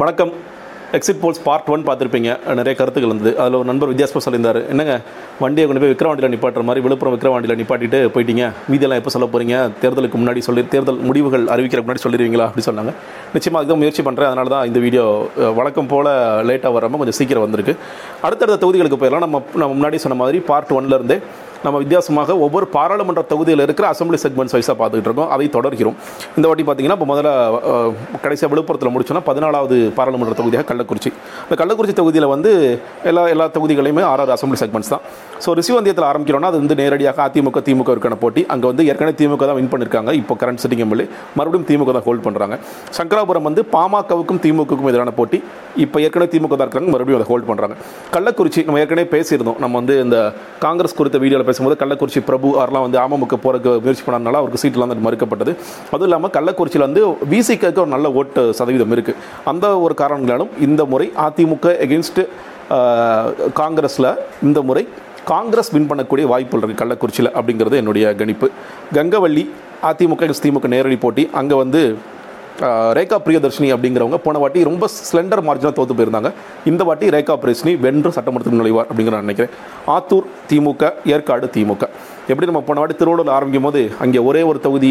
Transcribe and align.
வணக்கம். 0.00 0.30
Exit 0.96 1.18
poles 1.22 1.40
part 1.46 1.66
one 1.72 1.82
பார்த்துருப்பீங்க. 1.86 2.30
நிறைய 2.58 2.72
கருத்துக்கள் 2.78 3.10
இருந்தது. 3.10 3.32
அதில் 3.42 3.56
ஒரு 3.58 3.66
நண்பர் 3.70 3.90
வித்தியாசமாக 3.90 4.22
சொல்லியிருந்தார். 4.26 4.58
என்னங்க 4.72 4.94
வண்டியை 5.42 5.64
கொண்டு 5.66 5.82
போய் 5.82 5.92
விக்ரவாண்டியில் 5.92 6.32
நிப்பாட்டுற 6.34 6.62
மாதிரி 6.68 6.82
விழுப்புரம் 6.84 7.14
விக்ரவாண்டியில் 7.14 7.58
நிப்பாட்டிட்டு 7.60 7.98
போயிட்டீங்க. 8.14 8.44
மீதியெல்லாம் 8.70 9.00
எப்போ 9.00 9.12
சொல்ல 9.14 9.26
போகிறீங்க 9.32 9.56
தேர்தலுக்கு 9.82 10.20
முன்னாடி 10.22 10.42
சொல்லி 10.48 10.62
தேர்தல் 10.74 11.00
முடிவுகள் 11.08 11.44
அறிவிக்கிற 11.54 11.82
முன்னாடி 11.84 12.04
சொல்லிடுவீங்களா? 12.04 12.46
அப்படி 12.50 12.64
சொன்னாங்க. 12.68 12.94
நிச்சயமாக 13.34 13.62
அதுதான் 13.62 13.82
முயற்சி 13.82 14.04
பண்ணுறேன் 14.08 14.30
அதனால 14.30 14.54
தான் 14.54 14.66
இந்த 14.70 14.82
வீடியோ 14.86 15.04
வழக்கம் 15.60 15.92
போல் 15.92 16.10
லேட்டாக 16.50 16.74
வராமல் 16.78 17.02
கொஞ்சம் 17.02 17.18
சீக்கிரம் 17.20 17.46
வந்திருக்கு. 17.46 17.76
அடுத்தடுத்த 18.28 18.60
தொகுதிகளுக்கு 18.64 19.00
போயிடலாம். 19.02 19.26
நம்ம 19.26 19.42
நம்ம 19.62 19.72
முன்னாடி 19.78 20.00
சொன்ன 20.06 20.18
மாதிரி 20.24 20.40
பார்ட் 20.52 20.76
ஒன்லேருந்தே 20.80 21.18
நம்ம 21.64 21.76
வித்தியாசமாக 21.82 22.36
ஒவ்வொரு 22.44 22.66
பாராளுமன்ற 22.76 23.22
தொகுதியில் 23.32 23.62
இருக்கிற 23.66 23.86
அசம்பிளி 23.92 24.18
செக்மெண்ட்ஸ் 24.24 24.54
வைஸாக 24.56 24.76
பார்த்துக்கிட்டு 24.80 25.10
இருக்கோம். 25.10 25.30
அதை 25.34 25.46
தொடர்கிறோம். 25.56 25.96
இந்த 26.36 26.46
வாட்டி 26.48 26.64
பார்த்தீங்கன்னா 26.68 26.96
இப்போ 26.98 27.08
முதல்ல 27.12 27.30
கடைசியாக 28.24 28.50
விழுப்புரத்தில் 28.52 28.92
முடிச்சோன்னா 28.94 29.22
பதினாலாவது 29.30 29.78
பாராளுமன்ற 29.98 30.36
தொகுதியாக 30.40 30.66
கள்ளக்குறிச்சி. 30.70 31.12
இந்த 31.48 31.56
கள்ளக்குறிச்சி 31.62 31.96
தொகுதியில் 32.00 32.32
வந்து 32.34 32.52
எல்லா 33.10 33.24
எல்லா 33.34 33.48
தொகுதிகளையுமே 33.56 34.04
ஆறாறு 34.12 34.34
அசம்பிளி 34.38 34.60
செக்மெண்ட்ஸ் 34.62 34.92
தான். 34.94 35.04
ஸோ 35.44 35.50
ரிசிவந்தியத்தில் 35.58 36.06
ஆரம்பிக்கிறோம்னா 36.08 36.48
அது 36.52 36.58
வந்து 36.62 36.76
நேரடியாக 36.80 37.18
அதிமுக 37.26 37.60
திமுக 37.66 37.90
இருக்கான 37.94 38.16
போட்டி. 38.22 38.42
அங்கே 38.52 38.66
வந்து 38.70 38.82
ஏற்கனவே 38.90 39.14
திமுக 39.20 39.44
தான் 39.50 39.58
வின் 39.58 39.70
பண்ணியிருக்காங்க 39.72 40.10
இப்போ 40.20 40.34
கரண்ட் 40.42 40.60
சிட்டிங் 40.62 40.82
எம்எல்ஏ 40.84 41.06
மறுபடியும் 41.38 41.66
திமுக 41.70 41.92
தான் 41.96 42.04
ஹோல்ட் 42.08 42.24
பண்ணுறாங்க 42.26 42.56
சங்கராபுரம் 42.98 43.46
வந்து 43.48 43.62
பாமகவுக்கும் 43.74 44.40
திமுகவுக்கும் 44.44 44.90
எதிரான 44.92 45.14
போட்டி. 45.20 45.40
இப்போ 45.84 45.96
ஏற்கனவே 46.06 46.30
திமுக 46.34 46.54
தான் 46.60 46.68
இருக்காங்க 46.68 46.92
மறுபடியும் 46.94 47.20
அதை 47.20 47.28
ஹோல்ட் 47.32 47.48
பண்ணுறாங்க 47.50 47.76
கள்ளக்குறிச்சி 48.16 48.64
நம்ம 48.68 48.82
ஏற்கனவே 48.84 49.06
பேசியிருந்தோம். 49.14 49.58
நம்ம 49.64 49.74
வந்து 49.82 49.96
இந்த 50.04 50.18
காங்கிரஸ் 50.66 50.96
குறித்த 51.00 51.18
வீடியோவில் 51.24 51.48
பேசும்போது 51.50 51.78
கள்ளக்குறிச்சி 51.84 52.22
பிரபு 52.30 52.48
அவர்லாம் 52.60 52.86
வந்து 52.88 53.00
அமமுக 53.06 53.40
போகிறக்கு 53.46 53.74
முயற்சி 53.86 54.06
பண்ணனால 54.08 54.40
அவருக்கு 54.42 54.62
சீட்லாம் 54.64 54.92
வந்து 54.92 55.06
மறுக்கப்பட்டது. 55.08 55.54
அதுவும் 55.92 56.08
இல்லாமல் 56.10 56.34
கள்ளக்குறிச்சியில் 56.38 56.88
வந்து 56.88 57.02
விசிக்கு 57.34 57.74
ஒரு 57.84 57.92
நல்ல 57.96 58.08
ஓட்டு 58.20 58.42
சதவீதம் 58.60 58.96
இருக்குது 58.98 59.20
அந்த 59.52 59.66
ஒரு 59.86 59.96
காரணங்களாலும் 60.04 60.54
இந்த 60.68 60.84
முறை 60.94 61.08
அதிமுக 61.28 61.76
எகென்ஸ்ட் 61.86 62.22
காங்கிரஸில் 63.60 64.16
இந்த 64.48 64.58
முறை 64.68 64.82
காங்கிரஸ் 65.32 65.72
வின் 65.74 65.88
பண்ணக்கூடிய 65.90 66.26
வாய்ப்புகள் 66.32 66.62
இருக்குது 66.62 66.82
கள்ளக்குறிச்சியில் 66.82 67.32
அப்படிங்கிறது 67.38 67.76
என்னுடைய 67.80 68.06
கணிப்பு. 68.20 68.46
கங்கவள்ளி 68.96 69.44
அதிமுக 69.90 70.24
திமுக 70.44 70.68
நேரடி 70.74 70.96
போட்டி. 71.04 71.24
அங்கே 71.40 71.56
வந்து 71.62 71.82
ரேகா 72.98 73.16
பிரியதர்ஷினி 73.24 73.68
அப்படிங்கிறவங்க 73.74 74.18
போன 74.26 74.38
வாட்டி 74.42 74.60
ரொம்ப 74.68 74.84
ஸ்லெண்டர் 75.08 75.42
மார்ஜினாக 75.48 75.74
தோற்று 75.78 75.94
போயிருந்தாங்க. 75.98 76.30
இந்த 76.70 76.82
வாட்டி 76.88 77.06
ரேகா 77.14 77.34
பிரியதர்ஷினி 77.42 77.72
வென்று 77.84 78.10
சட்டமன்றத்தில் 78.16 78.60
நுழைவார் 78.60 78.88
அப்படிங்கிற 78.90 79.14
நான் 79.16 79.26
நினைக்கிறேன். 79.28 79.54
ஆத்தூர் 79.96 80.26
திமுக 80.50 80.92
ஏற்காடு 81.14 81.48
திமுக. 81.56 81.84
எப்படி 82.30 82.48
நம்ம 82.50 82.62
போன 82.68 82.80
வாட்டி 82.80 82.96
திருவள்ளூர் 82.98 83.32
ஆரம்பிக்கும் 83.36 83.66
போது 83.68 83.80
அங்கே 84.04 84.20
ஒரே 84.28 84.42
ஒரு 84.50 84.58
தொகுதி 84.66 84.90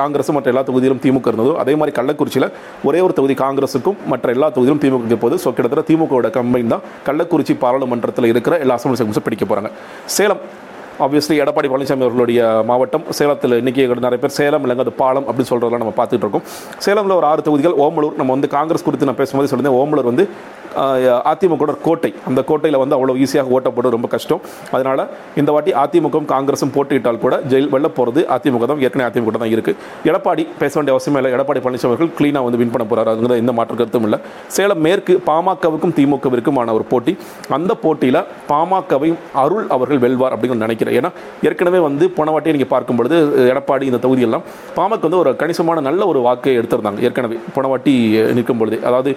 காங்கிரஸும் 0.00 0.36
மற்ற 0.38 0.52
எல்லா 0.52 0.62
தொகுதியிலும் 0.68 1.02
திமுக 1.06 1.28
இருந்ததோ. 1.32 1.54
அதே 1.64 1.74
மாதிரி 1.80 1.94
கள்ளக்குறிச்சியில் 1.98 2.48
ஒரே 2.90 3.00
ஒரு 3.06 3.14
தொகுதி 3.18 3.36
காங்கிரஸுக்கும் 3.44 3.98
மற்ற 4.12 4.32
எல்லா 4.36 4.48
தொகுதியிலும் 4.56 4.82
திமுக 4.84 5.18
போது 5.24 5.38
ஸோ 5.44 5.50
கிட்டத்தட்ட 5.56 5.84
திமுகவோட 5.90 6.30
கம்பைன் 6.38 6.72
தான் 6.74 6.86
கள்ளக்குறிச்சி 7.08 7.56
பாராளுமன்றத்தில் 7.64 8.30
இருக்கிற 8.32 8.56
எல்லா 8.66 8.76
அசம்பிளி 8.80 9.00
செக்மெண்ட்ஸும் 9.00 9.28
பிடிக்க 9.28 9.46
போகிறாங்க 9.46 9.72
சேலம் 10.18 10.42
ஆப்வியஸ்லி 11.04 11.34
எடப்பாடி 11.42 11.68
பழனிசாமி 11.72 12.04
அவர்களுடைய 12.04 12.40
மாவட்டம் 12.70 13.04
சேலத்தில் 13.18 13.56
இன்றைக்கி 13.60 13.82
நிறைய 14.06 14.20
பேர் 14.22 14.36
சேலம் 14.38 14.64
இல்லைங்க 14.66 14.84
அது 14.86 14.94
பாலம் 15.02 15.26
அப்படின்னு 15.28 15.50
சொல்கிறதெல்லாம் 15.50 15.82
நம்ம 15.84 15.96
பார்த்துட்டு 15.98 16.24
இருக்கோம். 16.26 16.46
சேலமில் 16.84 17.18
ஒரு 17.20 17.26
ஆறு 17.32 17.46
தொகுதிகள் 17.48 17.76
ஓமலூர் 17.84 18.16
நம்ம 18.20 18.32
வந்து 18.36 18.48
காங்கிரஸ் 18.58 18.86
குறித்து 18.86 19.08
நான் 19.10 19.20
பேசும்போது 19.20 19.50
சொல்லியிருந்தேன். 19.50 19.80
ஓமலூர் 19.82 20.10
வந்து 20.12 20.26
அதிமுக 21.30 21.74
கோட்டை. 21.84 22.08
அந்த 22.28 22.40
கோட்டையில் 22.48 22.78
வந்து 22.80 22.94
அவ்வளோ 22.96 23.14
ஈஸியாக 23.22 23.54
ஓட்டப்படும் 23.56 23.94
ரொம்ப 23.94 24.08
கஷ்டம். 24.14 24.42
அதனால் 24.74 25.02
இந்த 25.40 25.50
வாட்டி 25.54 25.70
அதிமுகவும் 25.82 26.28
காங்கிரஸும் 26.32 26.72
போட்டியிட்டால் 26.74 27.20
கூட 27.22 27.34
ஜெயில் 27.52 27.68
வெளில 27.74 27.88
போகிறது 27.98 28.20
அதிமுக 28.34 28.66
தான் 28.70 28.82
ஏற்கனவே 28.86 29.06
அதிமுக 29.10 29.38
தான் 29.42 29.52
இருக்குது 29.54 29.78
எடப்பாடி 30.10 30.42
பேச 30.60 30.72
வேண்டிய 30.78 30.94
அவசியமே 30.96 31.20
இல்லை. 31.20 31.32
எடப்பாடி 31.36 31.62
பழனிசாமி 31.64 31.90
அவர்கள் 31.92 32.12
க்ளீனாக 32.18 32.46
வந்து 32.48 32.60
வின் 32.62 32.72
பண்ண 32.74 32.86
போகிறார் 32.90 33.10
அதுங்கிறது 33.12 33.42
எந்த 33.44 33.54
மாற்று 33.60 33.78
கருத்தும் 33.80 34.06
இல்லை. 34.08 34.18
சேலம் 34.58 34.82
மேற்கு 34.88 35.16
பாமகவுக்கும் 35.30 35.94
திமுகவிற்குமான 35.98 36.74
ஒரு 36.78 36.86
போட்டி. 36.92 37.14
அந்த 37.58 37.74
போட்டியில் 37.84 38.20
பாமகவையும் 38.52 39.18
அருள் 39.44 39.66
அவர்கள் 39.76 40.02
வெல்வார் 40.06 40.36
அப்படின்னு 40.36 40.66
நினைக்கிறேன். 40.66 40.87
ஏன்னா 40.98 41.10
ஏற்கனவே 41.48 41.80
வந்து 41.86 42.04
போன 42.16 42.32
வாட்டியை 42.34 42.54
நீங்கள் 42.56 42.72
பார்க்கும் 42.74 42.98
பொழுது 43.00 43.16
எடப்பாடி 43.52 43.84
இந்த 43.90 44.00
தொகுதியெல்லாம் 44.04 44.44
பாமக 44.78 45.02
வந்து 45.08 45.20
ஒரு 45.22 45.30
கணிசமான 45.42 45.84
நல்ல 45.88 46.00
ஒரு 46.12 46.20
வாக்கை 46.26 46.54
எடுத்திருந்தாங்க. 46.60 47.00
ஏற்கனவே 47.08 47.38
போன 47.54 47.68
வாட்டி 47.72 47.94
நிற்கும் 48.38 48.60
பொழுது. 48.62 48.78
அதாவது 48.88 49.10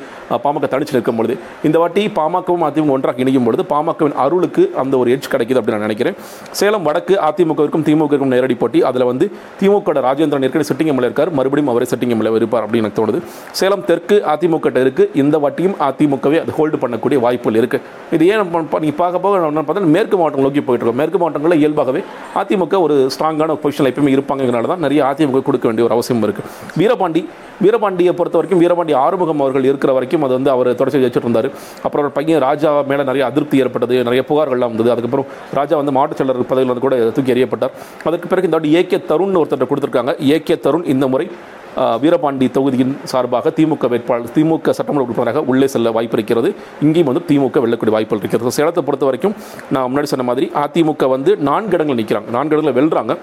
பாமக 0.45 0.69
தனிச்சு 0.73 0.95
நிற்கும் 0.97 1.19
பொழுது. 1.22 1.35
இந்த 1.69 1.78
வாட்டி 1.84 2.03
பாமகவும் 2.19 2.66
அதிமுக 2.69 2.95
ஒன்றாக 2.97 3.23
இணையும் 3.25 3.47
பொழுது 3.47 3.66
பாமகவின் 3.73 4.18
அருளுக்கு 4.25 4.66
அந்த 4.84 4.94
ஒரு 5.01 5.09
எட்ஜ் 5.16 5.31
கிடைக்குது 5.34 5.59
அப்படின்னு 5.62 5.78
நான் 5.78 5.88
நினைக்கிறேன். 5.88 6.18
சேலம் 6.59 6.85
வடக்கு 6.90 7.16
அதிமுகவிற்கும் 7.29 7.85
திமுகவிற்கும் 7.88 8.34
நேரடி 8.35 8.57
போட்டி. 8.63 8.81
அதில் 8.90 9.07
வந்து 9.12 9.28
திமுக 9.62 9.97
ராஜேந்திரன் 10.07 10.45
ஏற்கனவே 10.47 10.69
சிட்டிங் 10.72 10.91
எம்எல்ஏ 10.94 11.09
இருக்கார். 11.09 11.31
மறுபடியும் 11.40 11.72
அவரே 11.74 11.88
சிட்டிங் 11.94 12.13
எம்எல்ஏ 12.16 12.38
இருப்பார் 12.41 12.66
அப்படின்னு 12.66 12.84
எனக்கு 12.85 13.00
தோணுது. 13.01 13.19
சேலம் 13.59 13.85
தெற்கு 13.90 14.18
அதிமுக 14.34 14.63
கிட்ட 14.66 14.79
இருக்கு. 14.85 15.03
இந்த 15.22 15.35
வாட்டியும் 15.44 15.75
அதிமுகவே 15.88 16.38
அது 16.44 16.53
ஹோல்டு 16.59 16.78
பண்ணக்கூடிய 16.84 17.19
வாய்ப்புகள் 17.25 17.59
இருக்கு. 17.62 17.79
இது 18.16 18.24
ஏன் 18.31 18.40
நீங்கள் 18.41 19.00
பார்க்க 19.01 19.24
போக 19.25 19.40
பார்த்தா 19.68 19.88
மேற்கு 19.95 20.16
மாவட்டம் 20.19 20.45
நோக்கி 20.45 20.62
போயிட்டு 20.68 20.85
இருக்கோம். 20.85 21.00
மேற்கு 21.01 21.18
மாவட்டங்களில் 21.22 21.60
இயல்பாகவே 21.61 22.01
அதிமுக 22.41 22.81
ஒரு 22.85 22.95
ஸ்ட்ராங்கான 23.13 23.57
பொசிஷனில் 23.63 23.91
எப்பயுமே 23.91 24.11
இருப்பாங்கிறனால 24.17 24.69
தான் 24.73 24.83
நிறைய 24.85 25.01
அதிமுக 25.11 25.41
கொடுக்க 25.47 25.66
வேண்டிய 25.69 25.85
ஒரு 25.88 25.95
அவசியம் 25.97 26.25
இருக்கு. 26.27 26.44
வீரபாண்டி 26.81 27.23
வீரபாண்டியை 27.63 28.13
பொறுத்த 28.19 28.38
வரைக்கும் 28.39 28.61
வீரபாண்டி 28.61 28.94
ஆறுமுகம் 29.01 29.41
அவர்கள் 29.44 29.66
இருக்கிற 29.69 29.91
வரைக்கும் 29.97 30.23
அது 30.25 30.33
வந்து 30.38 30.51
அவர் 30.53 30.69
தொடர்ச்சி 30.79 31.01
வச்சுட்டு 31.01 31.27
இருந்தார். 31.27 31.47
அப்புறம் 31.85 32.03
அவர் 32.03 32.16
பையன் 32.17 32.41
ராஜா 32.45 32.69
மேலே 32.91 33.03
நிறைய 33.09 33.23
அதிருப்தி 33.29 33.61
ஏற்பட்டது 33.63 33.95
நிறைய 34.07 34.21
புகார்கள்லாம் 34.29 34.73
வந்தது. 34.73 34.91
அதுக்கப்புறம் 34.94 35.27
ராஜா 35.59 35.75
வந்து 35.81 35.95
மாவட்ட 35.97 36.17
செயலர் 36.19 36.50
பதவியில் 36.51 36.73
வந்து 36.73 36.85
கூட 36.88 36.95
தூக்கி 37.17 37.33
எறியப்பட்டார். 37.35 37.75
அதற்கு 38.07 38.29
பிறகு 38.31 38.50
இந்த 38.50 38.59
ஏகே 38.79 39.00
தருண் 39.11 39.39
ஒருத்தர் 39.41 39.71
கொடுத்துருக்காங்க. 39.71 40.13
ஏகே 40.35 40.57
தருண் 40.66 40.88
இந்த 40.94 41.07
முறை 41.13 41.27
வீரபாண்டி 42.03 42.47
தொகுதியின் 42.57 42.93
சார்பாக 43.11 43.53
திமுக 43.57 43.89
வேட்பாளர் 43.93 44.33
திமுக 44.37 44.75
சட்டமன்ற 44.77 45.05
உறுப்பினராக 45.07 45.43
உள்ளே 45.51 45.67
செல்ல 45.73 45.91
வாய்ப்பு 45.97 46.17
இருக்கிறது. 46.17 46.49
இங்கேயும் 46.85 47.09
வந்து 47.11 47.23
திமுக 47.29 47.61
வெல்லக்கூடிய 47.65 47.95
வாய்ப்புகள் 47.97 48.23
இருக்கிறது. 48.23 48.55
சேலத்தை 48.59 48.83
பொறுத்த 48.87 49.05
வரைக்கும் 49.09 49.35
நான் 49.75 49.87
முன்னாடி 49.91 50.09
சொன்ன 50.13 50.25
மாதிரி 50.31 50.49
அதிமுக 50.63 51.09
வந்து 51.15 51.33
நான்கு 51.49 51.75
இடங்கள் 51.77 51.99
நிற்கிறாங்க 52.01 52.29
நான்கு 52.37 52.55
இடங்களில் 52.55 52.79
வெல்றாங்க. 52.79 53.15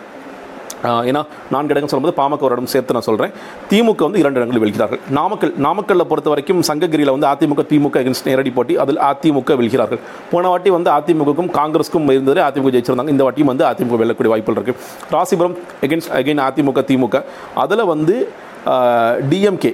ஏன்னா 0.84 1.22
நான்கு 1.52 1.72
இடங்கள் 1.74 1.92
சொல்லும்போது 1.92 2.16
பாமக 2.20 2.46
ஒரு 2.48 2.54
இடம் 2.56 2.70
சேர்த்து 2.72 2.96
நான் 2.96 3.06
சொல்கிறேன் 3.08 3.32
திமுக 3.70 4.02
வந்து 4.06 4.20
இரண்டு 4.22 4.38
இடங்களில் 4.40 4.62
வெல்கிறார்கள். 4.64 5.00
நாமக்கல் 5.18 5.54
நாமக்கல்லில் 5.66 6.08
பொறுத்த 6.10 6.30
வரைக்கும் 6.32 6.62
சங்ககிரியில் 6.70 7.12
வந்து 7.14 7.28
அதிமுக 7.32 7.64
திமுக 7.72 7.96
against 8.02 8.26
நேரடி 8.30 8.50
போட்டி 8.58 8.76
அதில் 8.84 9.00
அதிமுக 9.10 9.56
வெல்கிறார்கள். 9.60 10.00
போன 10.32 10.48
வாட்டி 10.48 10.70
வந்து 10.76 10.90
அதிமுகக்கும் 10.98 11.50
காங்கிரஸுக்கும் 11.60 12.10
இருந்ததே 12.16 12.42
அதிமுக 12.48 12.72
ஜெயிச்சிருந்தாங்க. 12.76 13.14
இந்த 13.16 13.24
வாட்டியும் 13.28 13.52
வந்து 13.52 13.66
அதிமுக 13.70 13.98
வெல்லக்கூடிய 14.02 14.32
வாய்ப்புகள் 14.34 14.60
இருக்குது 14.60 15.16
ராசிபுரம் 15.16 15.56
எகென்ஸ்ட் 15.86 16.12
அகெயின் 16.20 16.44
அதிமுக 16.48 16.84
திமுக. 16.90 17.22
அதில் 17.64 17.90
வந்து 17.94 18.16
டிஎம்கே 19.30 19.70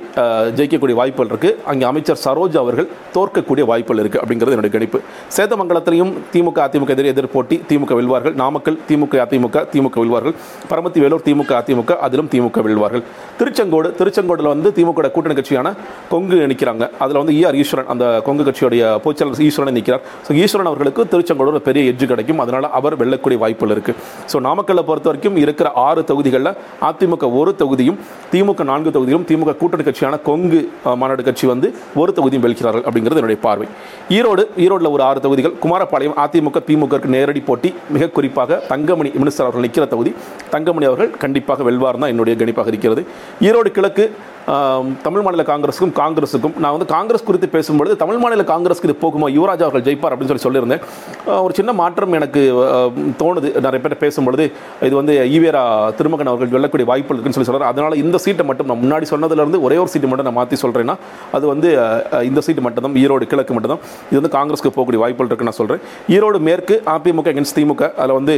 ஜெயிக்கக்கூடிய 0.57 0.97
வாய்ப்புகள் 1.01 1.31
இருக்குது 1.33 1.57
அங்கே 1.71 1.85
அமைச்சர் 1.91 2.21
சரோஜா 2.25 2.59
அவர்கள் 2.65 2.89
தோற்கக்கூடிய 3.17 3.65
வாய்ப்புகள் 3.71 4.01
இருக்குது 4.03 4.23
அப்படிங்கிறது 4.23 4.55
என்னுடைய 4.57 4.73
கணிப்பு. 4.77 4.99
சேதமங்கலத்திலையும் 5.37 6.13
திமுக 6.35 6.61
அதிமுக 6.67 6.93
எதிரே 6.97 7.11
எதிர் 7.15 7.31
போட்டி 7.37 7.59
திமுக 7.71 7.93
வெல்வார்கள். 8.01 8.35
நாமக்கல் 8.43 8.79
திமுக 8.91 9.21
அதிமுக 9.25 9.65
திமுக 9.75 9.97
வெல்வார்கள். 10.05 10.35
பரமத்தி 10.73 11.01
வேலூர் 11.05 11.25
திமுக 11.29 11.53
அதிமுக 11.61 11.99
அதிலும் 12.09 12.31
திமுக 12.35 12.63
வெல்வார்கள். 12.69 13.05
திருச்செங்கோடு 13.41 13.91
திருச்செங்கோடில் 14.01 14.51
வந்து 14.55 14.71
திமுக 14.79 15.11
கூட்டணி 15.17 15.37
கட்சியான 15.41 15.75
கொங்கு 16.13 16.39
நிற்கிறாங்க 16.53 16.85
அதில் 17.05 17.21
வந்து 17.23 17.35
ஈஆர் 17.41 17.59
ஈஸ்வரன் 17.63 17.91
அந்த 17.95 18.05
கொங்கு 18.29 18.47
கட்சியுடைய 18.49 18.83
பொதுச்செயலர் 19.05 19.43
ஈஸ்வரன் 19.49 19.77
நிற்கிறார் 19.79 20.05
ஸோ 20.27 20.33
ஈஸ்வரன் 20.43 20.71
அவர்களுக்கு 20.73 21.03
திருச்செங்கோடு 21.15 21.53
ஒரு 21.55 21.63
பெரிய 21.69 21.91
எஜ்ஜு 21.93 22.09
கிடைக்கும். 22.13 22.41
அதனால் 22.45 22.69
அவர் 22.79 22.97
வெல்லக்கூடிய 23.03 23.39
வாய்ப்புகள் 23.45 23.75
இருக்குது 23.77 23.99
ஸோ 24.33 24.37
நாமக்கல்லை 24.49 24.85
பொறுத்த 24.91 25.09
வரைக்கும் 25.11 25.39
இருக்கிற 25.45 25.69
ஆறு 25.87 26.03
தொகுதிகளில் 26.11 26.53
அதிமுக 26.91 27.31
ஒரு 27.41 27.53
தொகுதியும் 27.63 27.99
திமுக 28.33 28.65
நான்கு 28.71 28.84
தொகுதியும் 28.93 29.27
திமுக 29.29 29.57
கூட்டணி 29.57 29.85
கட்சியான 29.89 30.19
கொங்கு 30.29 30.61
மாநாடு 31.03 31.23
கட்சி 31.29 31.47
வந்து 31.47 31.69
ஒரு 32.01 32.13
தொகுதியும் 32.19 32.45
வெல்கிறார்கள் 32.47 32.85
அப்படிங்கிறது 32.89 33.21
என்னுடைய 33.23 33.41
பார்வை. 33.47 33.69
ஈரோடு 34.19 34.45
ஈரோடில் 34.65 34.91
ஒரு 34.95 35.03
ஆறு 35.09 35.21
தொகுதிகள் 35.27 35.55
குமாரபாளையம் 35.65 36.19
அதிமுக 36.25 36.63
திமுக 36.69 37.03
நேரடி 37.17 37.41
போட்டி 37.49 37.73
மிக 37.97 38.09
குறிப்பாக 38.19 38.61
தங்கமணி 38.69 39.13
மினிஸ்டர் 39.23 39.47
அவர்கள் 39.47 39.67
நிற்கிற 39.67 39.87
தொகுதி. 39.95 40.13
தங்கமணி 40.55 40.87
அவர்கள் 40.91 41.11
கண்டிப்பாக 41.25 41.63
வெல்வார் 41.71 42.01
தான் 42.03 42.13
என்னுடைய 42.15 42.37
கணிப்பாக 42.45 42.73
இருக்கிறது. 42.75 43.05
ஈரோடு 43.49 43.71
கிழக்கு 43.79 44.07
தமிழ் 45.05 45.25
மாநில 45.27 45.43
காங்கிரஸுக்கும் 45.51 45.95
காங்கிரஸுக்கும். 46.01 46.55
நான் 46.63 46.75
வந்து 46.77 46.89
காங்கிரஸ் 46.95 47.25
குறித்து 47.29 47.49
பேசும்பொழுது 47.55 47.95
தமிழ் 48.03 48.19
மாநில 48.23 48.45
காங்கிரஸ்க்கு 48.51 48.89
இது 48.89 48.97
போகுமா 49.05 49.27
யுவராஜ் 49.37 49.65
அவர்கள் 49.67 49.85
ஜெயிப்பார் 49.87 50.15
அப்படின்னு 50.15 50.33
சொல்லி 50.33 50.47
சொல்லியிருந்தேன். 50.47 50.83
ஒரு 51.45 51.53
சின்ன 51.59 51.71
மாற்றம் 51.81 52.17
எனக்கு 52.19 52.43
தோணுது. 53.23 53.49
நிறைய 53.67 53.81
பேர் 53.85 53.97
பேசும்பொழுது 54.05 54.47
இது 54.89 54.95
வந்து 55.01 55.15
ஈவேரா 55.37 55.63
திருமகன் 55.99 56.31
அவர்கள் 56.33 56.53
வெல்லக்கூடிய 56.57 56.87
வாய்ப்பு 56.91 57.13
இருக்குன்னு 57.15 57.37
சொல்லி 57.37 57.51
சொல்கிறார் 57.51 57.71
அதனால் 57.73 57.97
இந்த 58.03 58.17
சீட்டை 58.25 58.47
மட்டும் 58.51 58.69
நான் 58.71 58.81
முன்னாடி 58.85 59.09
சொன்னதுலேருந்து 59.13 59.61
ஒரே 59.69 59.79
ஒரு 59.85 59.93
சீட்டு 59.95 60.11
மட்டும் 60.13 60.29
நான் 60.29 60.39
மாற்றி 60.41 60.59
சொல்கிறேன்னா 60.65 60.97
அது 61.39 61.45
வந்து 61.53 61.71
இந்த 62.31 62.43
சீட்டு 62.49 62.65
மட்டும் 62.67 62.87
தான் 62.87 62.99
ஈரோடு 63.05 63.31
கிழக்கு 63.33 63.55
மட்டும் 63.57 63.75
தான் 63.75 63.83
இது 64.11 64.19
வந்து 64.21 64.33
காங்கிரஸ்க்கு 64.37 64.75
போகக்கூடிய 64.77 65.03
வாய்ப்புகள் 65.05 65.31
இருக்குன்னு 65.31 65.53
நான் 65.53 65.61
சொல்கிறேன் 65.61 65.83
ஈரோடு 66.17 66.41
மேற்கு 66.51 66.77
அதிமுக 66.97 67.29
எகென்ஸ்ட் 67.35 67.57
திமுக. 67.61 67.83
அதில் 68.03 68.17
வந்து 68.21 68.37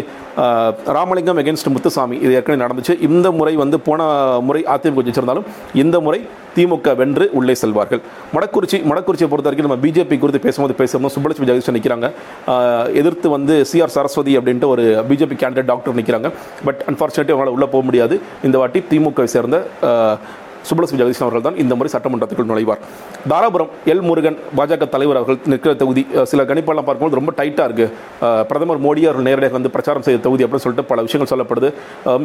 ராமலிங்கம் 0.99 1.41
எகென்ஸ்ட் 1.45 1.73
முத்துசாமி. 1.75 2.17
இது 2.25 2.33
ஏற்கனவே 2.39 2.63
நடந்துச்சு. 2.65 2.97
இந்த 3.09 3.27
முறை 3.41 3.55
வந்து 3.65 3.77
போன 3.89 4.01
முறை 4.49 4.63
அதிமுக 4.77 5.05
ஜெயிச்சிருந்தாலும் 5.09 5.47
இந்த 5.83 5.96
முறை 6.07 6.21
திமுக 6.57 6.95
வென்று 7.01 7.25
உள்ளே 7.39 7.55
செல்வார்கள். 7.63 8.01
மடக்குறிச்சி 8.35 8.79
மடக்குறிச்சியை 8.91 9.29
பொறுத்த 9.33 9.49
வரைக்கும் 9.49 9.69
நம்ம 9.69 9.81
பிஜேபி 9.85 10.19
குறித்து 10.23 10.41
பேசும்போது 10.47 10.77
பேசும்போது 10.81 11.15
சுப்பலட்சுமி 11.17 11.49
ஜெகதீஷன் 11.51 11.77
நிற்கிறாங்க 11.79 12.09
எதிர்த்து 13.01 13.29
வந்து 13.37 13.57
சிஆர் 13.73 13.95
சரஸ்வதி 13.97 14.35
அப்படின்ட்டு 14.39 14.73
ஒரு 14.75 14.85
பிஜேபி 15.11 15.39
கேண்டிடேட் 15.43 15.71
டாக்டர் 15.73 15.99
நிற்கிறாங்க 16.01 16.31
பட் 16.69 16.83
அன்ஃபார்ச்சுனேட்லி 16.91 17.35
அவங்களால 17.35 17.57
உள்ளே 17.59 17.69
போக 17.75 17.85
முடியாது. 17.91 18.17
இந்த 18.49 18.59
வாட்டி 18.63 18.83
திமுகவை 18.91 19.31
சேர்ந்த 19.37 19.59
ஆஹ், 20.69 20.99
ஜெகதீஷன் 21.01 21.25
அவர்கள் 21.27 21.45
தான் 21.47 21.59
இந்த 21.63 21.73
முறை 21.79 21.91
சட்டமன்றத்திற்குள் 21.93 22.49
நுழைவார். 22.51 22.81
தாராபுரம் 23.31 23.71
எல் 23.93 24.05
முருகன் 24.09 24.39
பாஜக 24.59 24.87
தலைவர் 24.95 25.19
அவர்கள் 25.21 25.39
நிற்கிற 25.53 25.73
தொகுதி 25.83 26.03
சில 26.31 26.43
கணிப்பெல்லாம் 26.51 26.87
பார்க்கும்போது 26.89 27.19
ரொம்ப 27.21 27.33
டைட்டாக 27.39 27.69
இருக்குது 27.69 27.93
பிரதமர் 28.51 28.81
மோடி 28.87 29.03
அவர்கள் 29.09 29.27
நேரடியாக 29.29 29.57
வந்து 29.57 29.73
பிரச்சாரம் 29.77 30.07
செய்த 30.07 30.21
தொகுதி 30.27 30.45
அப்படின்னு 30.45 30.67
சொல்லிட்டு 30.67 30.89
பல 30.91 31.03
விஷயங்கள் 31.07 31.33
சொல்லப்படுது. 31.33 31.69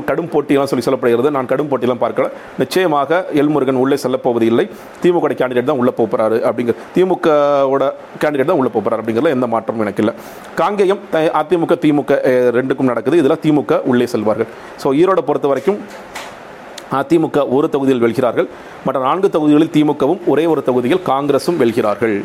கடும் 0.10 0.32
போட்டியெல்லாம் 0.34 0.72
சொல்லி 0.72 0.86
சொல்லப்படுகிறது. 0.88 1.32
நான் 1.38 1.50
கடும் 1.52 1.70
போட்டியெல்லாம் 1.72 2.04
பார்க்கல. 2.06 2.28
நிச்சயமாக 2.62 3.10
எல் 3.42 3.52
முருகன் 3.56 3.82
உள்ளே 3.84 3.98
செல்லப்போவது 4.04 4.48
இல்லை 4.52 4.66
திமுக 5.04 5.20
கேண்டிடேட் 5.34 5.70
தான் 5.70 5.82
உள்ளே 5.82 5.94
போகிறாரு 6.00 6.38
அப்படிங்கிற 6.48 6.76
திமுகவோட 6.96 7.84
கேண்டிடேட் 8.24 8.52
தான் 8.52 8.62
உள்ளே 8.62 8.74
போகிறார் 8.76 9.02
அப்படிங்கிறதுல 9.02 9.34
எந்த 9.38 9.48
மாற்றமும் 9.54 9.86
எனக்கு 9.86 10.04
இல்லை. 10.04 10.16
காங்கேயம் 10.62 11.02
அதிமுக 11.42 11.76
திமுக 11.84 12.12
ரெண்டுக்கும் 12.58 12.92
நடக்குது. 12.92 13.20
இதில் 13.22 13.42
திமுக 13.46 13.60
உள்ளே 13.92 14.08
செல்வார்கள். 14.14 14.50
ஸோ 14.84 14.90
ஈரோடு 15.02 15.24
பொறுத்த 15.30 15.48
வரைக்கும் 15.48 15.80
அதிமுக 16.92 17.48
ஒரு 17.50 17.70
தொகுதியில் 17.70 18.04
வெல்கிறார்கள். 18.04 18.48
மற்ற 18.86 19.00
நான்கு 19.02 19.30
தொகுதிகளில் 19.30 19.74
திமுகவும் 19.76 20.20
ஒரே 20.26 20.46
ஒரு 20.46 20.64
தொகுதியில் 20.64 21.02
காங்கிரஸும் 21.06 21.60
வெல்கிறார்கள். 21.60 22.24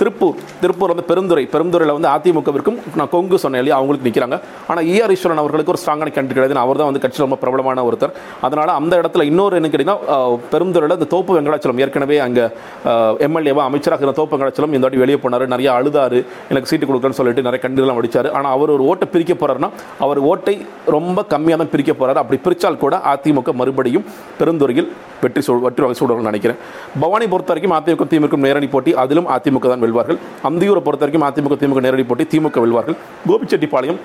திருப்பூர் 0.00 0.36
திருப்பூர் 0.62 0.92
வந்து 0.92 1.04
பெருந்துறை 1.10 1.44
பெருந்துறையில் 1.54 1.94
வந்து 1.96 2.08
அதிமுகவிற்கும் 2.14 2.76
நான் 2.98 3.10
கொங்கு 3.14 3.38
சொன்னேன் 3.44 3.60
இல்லையா 3.62 3.76
அவங்களுக்கு 3.78 4.06
நிற்கிறாங்க 4.08 4.36
ஆனால் 4.70 4.84
ஈஆர் 4.92 5.12
ஈஸ்வரன் 5.14 5.42
அவர்களுக்கு 5.42 5.72
ஒரு 5.74 5.80
ஸ்ட்ராங்கான 5.82 6.12
கேண்டிடேட் 6.16 6.38
கிடையாது. 6.38 6.56
அவர் 6.64 6.80
தான் 6.80 6.90
வந்து 6.90 7.02
கட்சியில் 7.04 7.26
ரொம்ப 7.26 7.38
பிரபலமான 7.42 7.84
ஒருத்தர். 7.88 8.12
அதனால் 8.48 8.72
அந்த 8.80 8.94
இடத்துல 9.00 9.24
இன்னொரு 9.30 9.56
என்ன 9.60 9.70
கேட்டிங்கன்னா 9.72 10.18
பெருந்துறையில் 10.52 10.96
இந்த 10.98 11.08
தோப்பு 11.14 11.34
வெங்கடாச்சலம் 11.38 11.80
ஏற்கனவே 11.86 12.18
அங்கே 12.26 12.44
எம்எல்ஏவா 13.28 13.64
அமைச்சராக 13.70 14.04
இருந்த 14.04 14.16
தோப்பு 14.20 14.34
வெங்கடாச்சலம் 14.36 14.74
இந்த 14.76 14.84
வாட்டி 14.86 15.02
வெளியே 15.04 15.18
போனார். 15.24 15.46
நிறைய 15.54 15.68
அழுதாரு. 15.78 16.20
எனக்கு 16.52 16.70
சீட்டு 16.72 16.88
கொடுக்குறேன்னு 16.90 17.20
சொல்லிட்டு 17.20 17.46
நிறைய 17.48 17.62
கண்டுகள்லாம் 17.66 18.00
அடித்தார் 18.02 18.30
ஆனால் 18.38 18.52
அவர் 18.58 18.74
ஒரு 18.76 18.86
ஓட்டை 18.92 19.08
பிரிக்க 19.16 19.34
போகிறாருன்னா 19.42 19.70
அவர் 20.06 20.22
ஓட்டை 20.30 20.56
ரொம்ப 20.96 21.26
கம்மியாக 21.34 21.60
தான் 21.62 21.72
பிரிக்க 21.74 21.92
போகிறார் 22.00 22.22
அப்படி 22.24 22.40
பிரித்தால் 22.46 22.82
கூட 22.84 22.96
அதிமுக 23.14 23.56
மறுபடியும் 23.62 24.06
பெருந்துறையில் 24.40 24.90
வெற்றி 25.22 25.40
சொல் 25.44 25.62
வெற்றி 25.66 25.82
வகை 25.84 25.94
சூழல் 25.98 26.28
நினைக்கிறேன். 26.30 26.58
பவானி 27.02 27.26
பொறுத்த 27.32 27.50
வரைக்கும் 27.52 27.76
அதிமுக 27.76 28.04
திமுக 28.10 28.36
நேரடி 28.46 28.68
போட்டி. 28.74 28.90
அதிலும் 29.02 29.28
அதிமுக 29.36 29.66
தான் 29.72 29.82
வெல்வார்கள். 29.88 30.20
அந்தியூரை 30.50 30.84
பொறுத்த 30.88 31.04
வரைக்கும் 31.06 31.28
அதிமுக 31.28 31.60
திமுக 31.64 31.80
நேரடி 31.80 32.02
போட்டி 32.02 32.26
திமுக 32.32 32.60
வெல்வார்கள். 32.66 32.96
கோபிச்செட்டிப்பாளையம் 33.28 34.00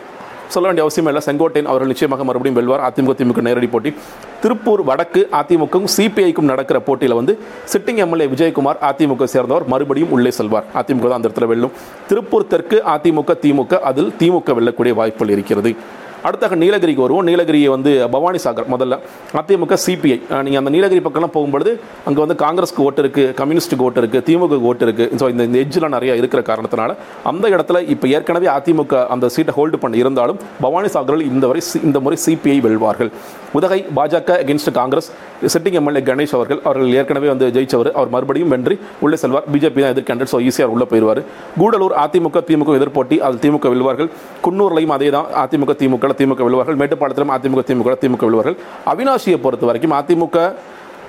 சொல்ல 0.54 0.70
வேண்டிய 0.70 0.86
அவசியம் 0.86 1.08
இல்லை. 1.10 1.22
செங்கோட்டையன் 1.28 1.70
அவர்கள் 1.72 1.92
நிச்சயமாக 1.92 2.24
மறுபடியும் 2.24 2.58
வெல்வார். 2.58 2.82
அதிமுக 2.88 3.14
திமுக 3.20 3.42
நேரடி 3.42 3.68
போட்டி. 3.68 3.94
திருப்பூர் 4.42 4.84
வடக்கு 4.84 5.22
அதிமுகவும் 5.32 5.88
சிபிஐக்கும் 5.98 6.50
நடக்கிற 6.52 6.80
போட்டியில் 6.80 7.16
வந்து 7.16 7.40
சிட்டிங் 7.74 8.02
எம்எல்ஏ 8.06 8.28
விஜயகுமார் 8.34 8.82
அதிமுக 8.90 9.24
சேர்ந்தவர். 9.24 9.66
மறுபடியும் 9.68 10.12
உள்ளே 10.12 10.32
செல்வார். 10.32 10.64
அதிமுக 10.82 11.08
தான் 11.08 11.20
அந்த 11.20 11.30
இடத்துல 11.30 11.46
வெல்லும். 11.46 11.72
திருப்பூர் 12.08 12.48
தெற்கு 12.48 12.82
அதிமுக 12.96 13.38
திமுக 13.46 13.80
அதில் 13.80 14.14
திமுக 14.20 14.56
வெல்லக்கூடிய 14.60 14.94
வாய்ப்புகள் 14.94 15.36
இருக்கிறது. 15.36 15.74
அடுத்தாக 16.24 16.56
நீலகிரிக்கு 16.56 17.02
வருவோம். 17.02 17.28
நீலகிரியை 17.28 17.70
வந்து 17.70 18.10
பவானி 18.10 18.38
சாகர் 18.38 18.70
முதல்ல. 18.72 19.00
அதிமுக 19.34 19.78
சிபிஐ. 19.86 20.18
நீங்கள் 20.30 20.62
அந்த 20.62 20.70
நீலகிரி 20.70 21.00
பக்கம்லாம் 21.00 21.34
போகும்பொழுது 21.34 21.80
அங்கே 22.06 22.26
வந்து 22.26 22.46
காங்கிரஸ்க்கு 22.46 22.82
ஓட்டு 22.82 23.04
இருக்குது 23.04 23.34
கம்யூனிஸ்ட்டுக்கு 23.34 23.82
ஓட்டு 23.82 24.02
இருக்குது 24.02 24.24
திமுக 24.28 24.60
ஓட்டு 24.60 24.86
இருக்குது 24.86 25.10
ஸோ 25.18 25.30
இந்த 25.30 25.60
எஜ்ஜெலாம் 25.60 25.96
நிறையா 25.98 26.16
இருக்கிற 26.16 26.42
காரணத்தினால 26.42 26.96
அந்த 27.24 27.50
இடத்துல 27.50 27.90
இப்போ 27.90 28.08
ஏற்கனவே 28.08 28.48
அதிமுக 28.48 29.08
அந்த 29.08 29.30
சீட்டை 29.30 29.54
ஹோல்டு 29.58 29.78
பண்ணி 29.78 29.98
இருந்தாலும் 29.98 30.40
பவானி 30.62 30.88
சாகரில் 30.88 31.22
இந்த 31.22 31.48
வரை 31.48 31.62
சி- 31.74 31.84
இந்த 31.84 32.00
முறை 32.00 32.18
CBI 32.26 32.62
வெல்வார்கள். 32.62 33.12
Udhagai 33.52 33.86
BJP 33.96 34.30
against 34.44 34.72
Congress 34.72 35.12
sitting 35.46 35.72
MLA 35.72 36.02
Ganesh 36.02 36.34
அவர்கள் 36.34 36.60
அவர்கள் 36.64 36.94
ஏற்கனவே 36.94 37.28
வந்து 37.28 37.48
ஜெயிச்சவர். 37.48 37.92
அவர் 37.92 38.10
மறுபடியும் 38.10 38.50
வென்றி 38.50 38.80
உள்ளே 39.00 39.16
செல்வார். 39.16 39.44
பிஜேபி 39.54 39.82
தான் 39.82 39.96
எதிர் 39.96 40.30
ஸோ 40.34 40.40
ஈஸியாக 40.48 40.66
உள்ளே 40.66 40.86
போயிடுவார். 40.90 41.22
கூடலூர் 41.60 41.96
அதிமுக 42.06 42.42
திமுக 42.48 42.72
எதிர்போட்டி 42.80 43.18
அதில் 43.18 43.42
திமுக 43.44 43.70
வெல்வார்கள். 43.70 44.10
குன்னூர்லையும் 44.44 44.96
அதே 44.98 45.10
தான் 45.10 45.26
அதிமுக 45.26 45.76
திமுக 45.76 46.12
திமுக 46.20 46.44
விழுவார்கள் 46.50 46.80
மேட்டுப்பாளத்திலும் 46.84 47.34
அதிமுக 47.38 47.64
திமுக 47.72 47.98
திமுக 48.04 48.24
விழுவார்கள். 48.30 48.60
அவினாசியை 48.94 49.40
பொறுத்த 49.48 49.66
வரைக்கும் 49.72 49.98
அதிமுக 50.02 50.38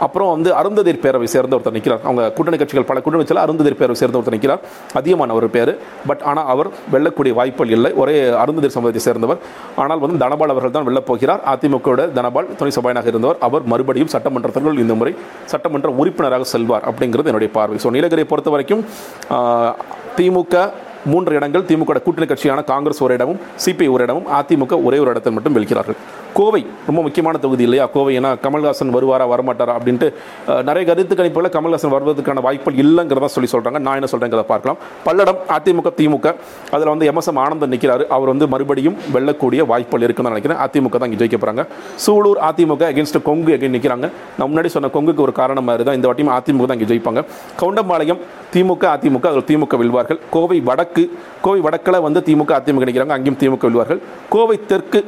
அப்புறம் 0.04 0.30
வந்து 0.32 0.50
அருந்ததிர் 0.60 1.00
பேரவை 1.02 1.26
சேர்ந்த 1.32 1.54
ஒருத்தர் 1.56 1.74
நிற்கிறார் 1.76 2.00
அவங்க 2.08 2.22
கூட்டணி 2.36 2.56
கட்சிகள் 2.60 2.86
பல 2.88 3.00
கூட்டணி 3.02 3.20
கட்சியில் 3.20 3.40
அருந்ததிர் 3.42 3.76
பேரவை 3.80 3.96
சேர்ந்த 4.00 4.18
ஒருத்தர் 4.18 4.34
நிற்கிறார் 4.36 4.62
அதிகமான 4.98 5.34
ஒரு 5.38 5.48
பேர். 5.56 5.70
பட் 6.08 6.22
ஆனால் 6.30 6.48
அவர் 6.52 6.68
வெல்லக்கூடிய 6.94 7.32
வாய்ப்புகள் 7.38 7.74
இல்லை. 7.76 7.90
ஒரே 8.02 8.14
அருந்ததிர் 8.42 8.74
சமூகத்தை 8.76 9.02
சேர்ந்தவர். 9.06 9.38
ஆனால் 9.82 10.00
வந்து 10.04 10.16
தனபால் 10.24 10.52
அவர்கள் 10.54 10.74
தான் 10.76 10.88
வெல்லப்போகிறார். 10.88 11.42
அதிமுகவோட 11.52 12.06
தனபால் 12.18 12.50
துணை 12.60 12.72
சபாயனாக 12.78 13.12
இருந்தவர். 13.12 13.38
அவர் 13.48 13.68
மறுபடியும் 13.72 14.12
சட்டமன்றத்திற்குள் 14.14 14.82
இந்த 14.84 14.96
முறை 15.02 15.12
சட்டமன்ற 15.52 15.92
உறுப்பினராக 16.00 16.48
செல்வார் 16.54 16.86
அப்படிங்கிறது 16.90 17.30
என்னுடைய 17.32 17.52
பார்வை. 17.58 17.78
ஸோ 17.84 17.92
நீலகிரியை 17.96 18.28
பொறுத்த 18.32 18.52
வரைக்கும் 18.56 18.82
திமுக 20.18 20.56
மூன்று 21.12 21.34
இடங்கள் 21.34 21.66
திமுக 21.70 22.02
கூட்டணி 22.02 22.26
கட்சியான 22.26 22.64
காங்கிரஸ் 22.72 23.02
ஒரு 23.06 23.14
இடமும் 23.14 23.40
சிபிஐ 23.64 23.88
ஒரு 23.96 24.04
இடமும் 24.06 24.28
அதிமுக 24.40 24.76
ஒரே 24.84 24.98
ஒரு 24.98 25.10
இடத்தில் 25.10 25.36
மட்டும் 25.36 25.56
வெல்கிறார்கள். 25.56 25.98
கோவை 26.38 26.60
ரொம்ப 26.86 27.00
முக்கியமான 27.06 27.38
தொகுதி 27.42 27.62
இல்லையா? 27.66 27.84
கோவை 27.94 28.12
ஏன்னா 28.18 28.30
கமல்ஹாசன் 28.44 28.92
வருவாரா 28.94 29.24
வரமாட்டாரா 29.32 29.72
அப்படின்ட்டு 29.78 30.06
நிறைய 30.68 30.82
கருத்து 30.88 31.14
கணிப்புகளை 31.18 31.50
கமல்ஹாசன் 31.56 31.92
வருவதற்கான 31.94 32.42
வாய்ப்புகள் 32.46 32.80
இல்லைங்கிறதா 32.84 33.28
சொல்லி 33.34 33.48
சொல்கிறாங்க 33.52 33.80
நான் 33.86 33.98
என்ன 33.98 34.08
சொல்கிறேங்கிறத 34.12 34.44
பார்க்கலாம். 34.52 34.78
பல்லடம் 35.06 35.38
அதிமுக 35.56 35.92
திமுக 36.00 36.26
அதில் 36.74 36.90
வந்து 36.92 37.08
எம்எஸ்எம் 37.10 37.40
ஆனந்தன் 37.44 37.72
நிற்கிறாரு 37.74 38.06
அவர் 38.16 38.32
வந்து 38.32 38.48
மறுபடியும் 38.54 38.96
வெல்லக்கூடிய 39.16 39.60
வாய்ப்புகள் 39.72 40.06
இருக்குன்னு 40.06 40.32
நினைக்கிறேன். 40.34 40.60
அதிமுக 40.66 40.98
தான் 41.00 41.08
இங்கே 41.10 41.20
ஜெயிக்க 41.22 41.38
போகிறாங்க 41.42 41.64
சூலூர் 42.06 42.40
அதிமுக 42.48 42.84
அகேன்ஸ்ட் 42.90 43.20
கொங்கு 43.30 43.54
அகைன் 43.58 43.76
நிற்கிறாங்க 43.78 44.06
நான் 44.38 44.48
முன்னாடி 44.52 44.70
சொன்ன 44.76 44.92
கொங்குக்கு 44.96 45.24
ஒரு 45.26 45.34
காரணம் 45.40 45.68
மாதிரி 45.70 45.86
தான் 45.88 45.98
இந்த 46.00 46.08
வாட்டியும் 46.10 46.34
அதிமுக 46.38 46.68
தான் 46.70 46.78
இங்கே 46.80 46.90
ஜெயிப்பாங்க. 46.92 47.22
கவுண்டம்பாளையம் 47.62 48.22
திமுக 48.54 48.84
அதிமுக 48.96 49.26
அதில் 49.32 49.48
திமுக 49.50 49.76
வெல்வார்கள். 49.82 50.20
கோவை 50.36 50.58
வடக்கு 50.70 51.04
கோவை 51.44 51.60
வடக்கில் 51.68 52.04
வந்து 52.08 52.22
திமுக 52.30 52.52
அதிமுக 52.60 52.86
நிற்கிறாங்க 52.90 53.16
அங்கேயும் 53.18 53.40
திமுக 53.44 53.64
வெல்வார்கள். 53.70 54.02
கோவை 54.34 54.58
தெற்கு 54.72 55.02